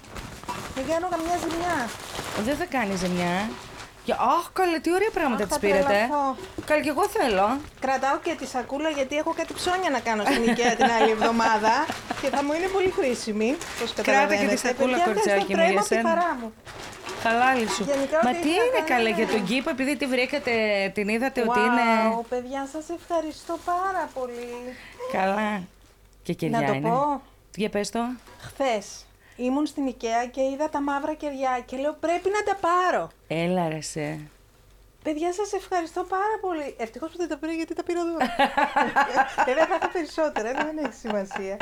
[0.75, 1.89] Δεν κάνω καμιά ζημιά.
[2.45, 3.49] Δεν θα κάνεις ζημιά.
[4.11, 5.83] Και, αχ, καλέ, τι ωραία πράγματα Αχ, τις θα πήρετε.
[5.83, 6.23] τρελαθώ.
[6.69, 7.47] Καλέ, και εγώ θέλω.
[7.85, 11.73] Κρατάω και τη σακούλα γιατί έχω κάτι ψώνια να κάνω στην IKEA την άλλη εβδομάδα
[12.21, 13.49] και θα μου είναι πολύ χρήσιμη.
[13.79, 14.55] Πώς Κράτα και τη καταλαβαίνετε.
[14.67, 16.09] σακούλα, Παιδιά, κοριτσάκι ευχαριστώ, μου, τρέμω για από τη σένα.
[16.09, 16.47] χαρά μου.
[17.23, 17.83] Χαλάλη σου.
[17.91, 19.17] Γενικά, Μα ό,τι τι ήθελα είναι να καλέ είναι.
[19.19, 20.53] για τον κήπο, επειδή τη βρήκατε,
[20.95, 21.85] την είδατε ότι Wow, είναι.
[22.31, 24.49] παιδιά, σας ευχαριστώ πάρα πολύ.
[25.17, 25.51] Καλά.
[26.23, 26.89] Και κεριά Να το είναι.
[26.89, 27.21] πω.
[27.55, 27.99] Για πες το.
[28.47, 28.85] Χθες
[29.43, 33.09] ήμουν στην IKEA και είδα τα μαύρα κεριά και λέω πρέπει να τα πάρω.
[33.27, 34.19] Έλα ρε σε.
[35.03, 36.75] Παιδιά, σας ευχαριστώ πάρα πολύ.
[36.77, 38.17] Ευτυχώς που δεν τα πήρα γιατί τα πήρα εδώ.
[39.45, 41.57] Βέβαια θα είχα περισσότερα, αλλά δεν έχει σημασία.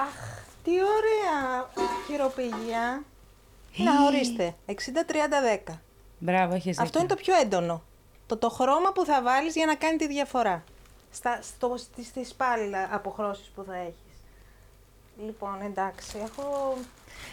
[0.00, 1.68] Αχ, τι ωραία
[2.06, 3.04] χειροπηγία.
[3.76, 4.54] Να ορίστε.
[4.66, 5.74] 60-30-10.
[6.18, 7.82] Μπράβο, έχεις Αυτό είναι το πιο έντονο.
[8.26, 10.64] Το, το χρώμα που θα βάλεις για να κάνει τη διαφορά.
[11.10, 14.09] Στα, στο, στις, στις πάλι αποχρώσεις που θα έχεις.
[15.24, 16.76] Λοιπόν, εντάξει, έχω...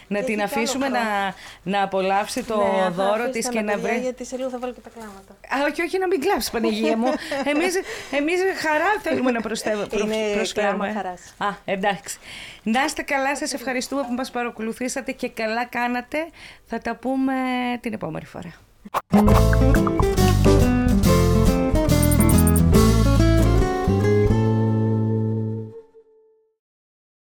[0.07, 1.03] Να και την έχει κι άλλο αφήσουμε χρώμα.
[1.03, 1.33] να,
[1.63, 3.99] να απολαύσει το Ναι, θα δώρο αφήστε της με, και να παιδιά, βρει.
[3.99, 5.33] Γιατί σε λίγο θα βάλω και τα κλάματα.
[5.33, 7.07] Α, όχι, όχι, να μην κλάψεις, Παναγία μου.
[7.51, 7.75] Εμείς,
[8.11, 10.15] εμείς χαρά θέλουμε να προσθέσουμε.
[10.15, 11.33] Είναι κλάμα χαράς.
[11.38, 12.17] Α, εντάξει.
[12.63, 16.29] Να είστε καλά, σας ευχαριστούμε που μας παρακολουθήσατε και καλά κάνατε.
[16.65, 17.33] Θα τα πούμε
[17.81, 18.53] την επόμενη φορά.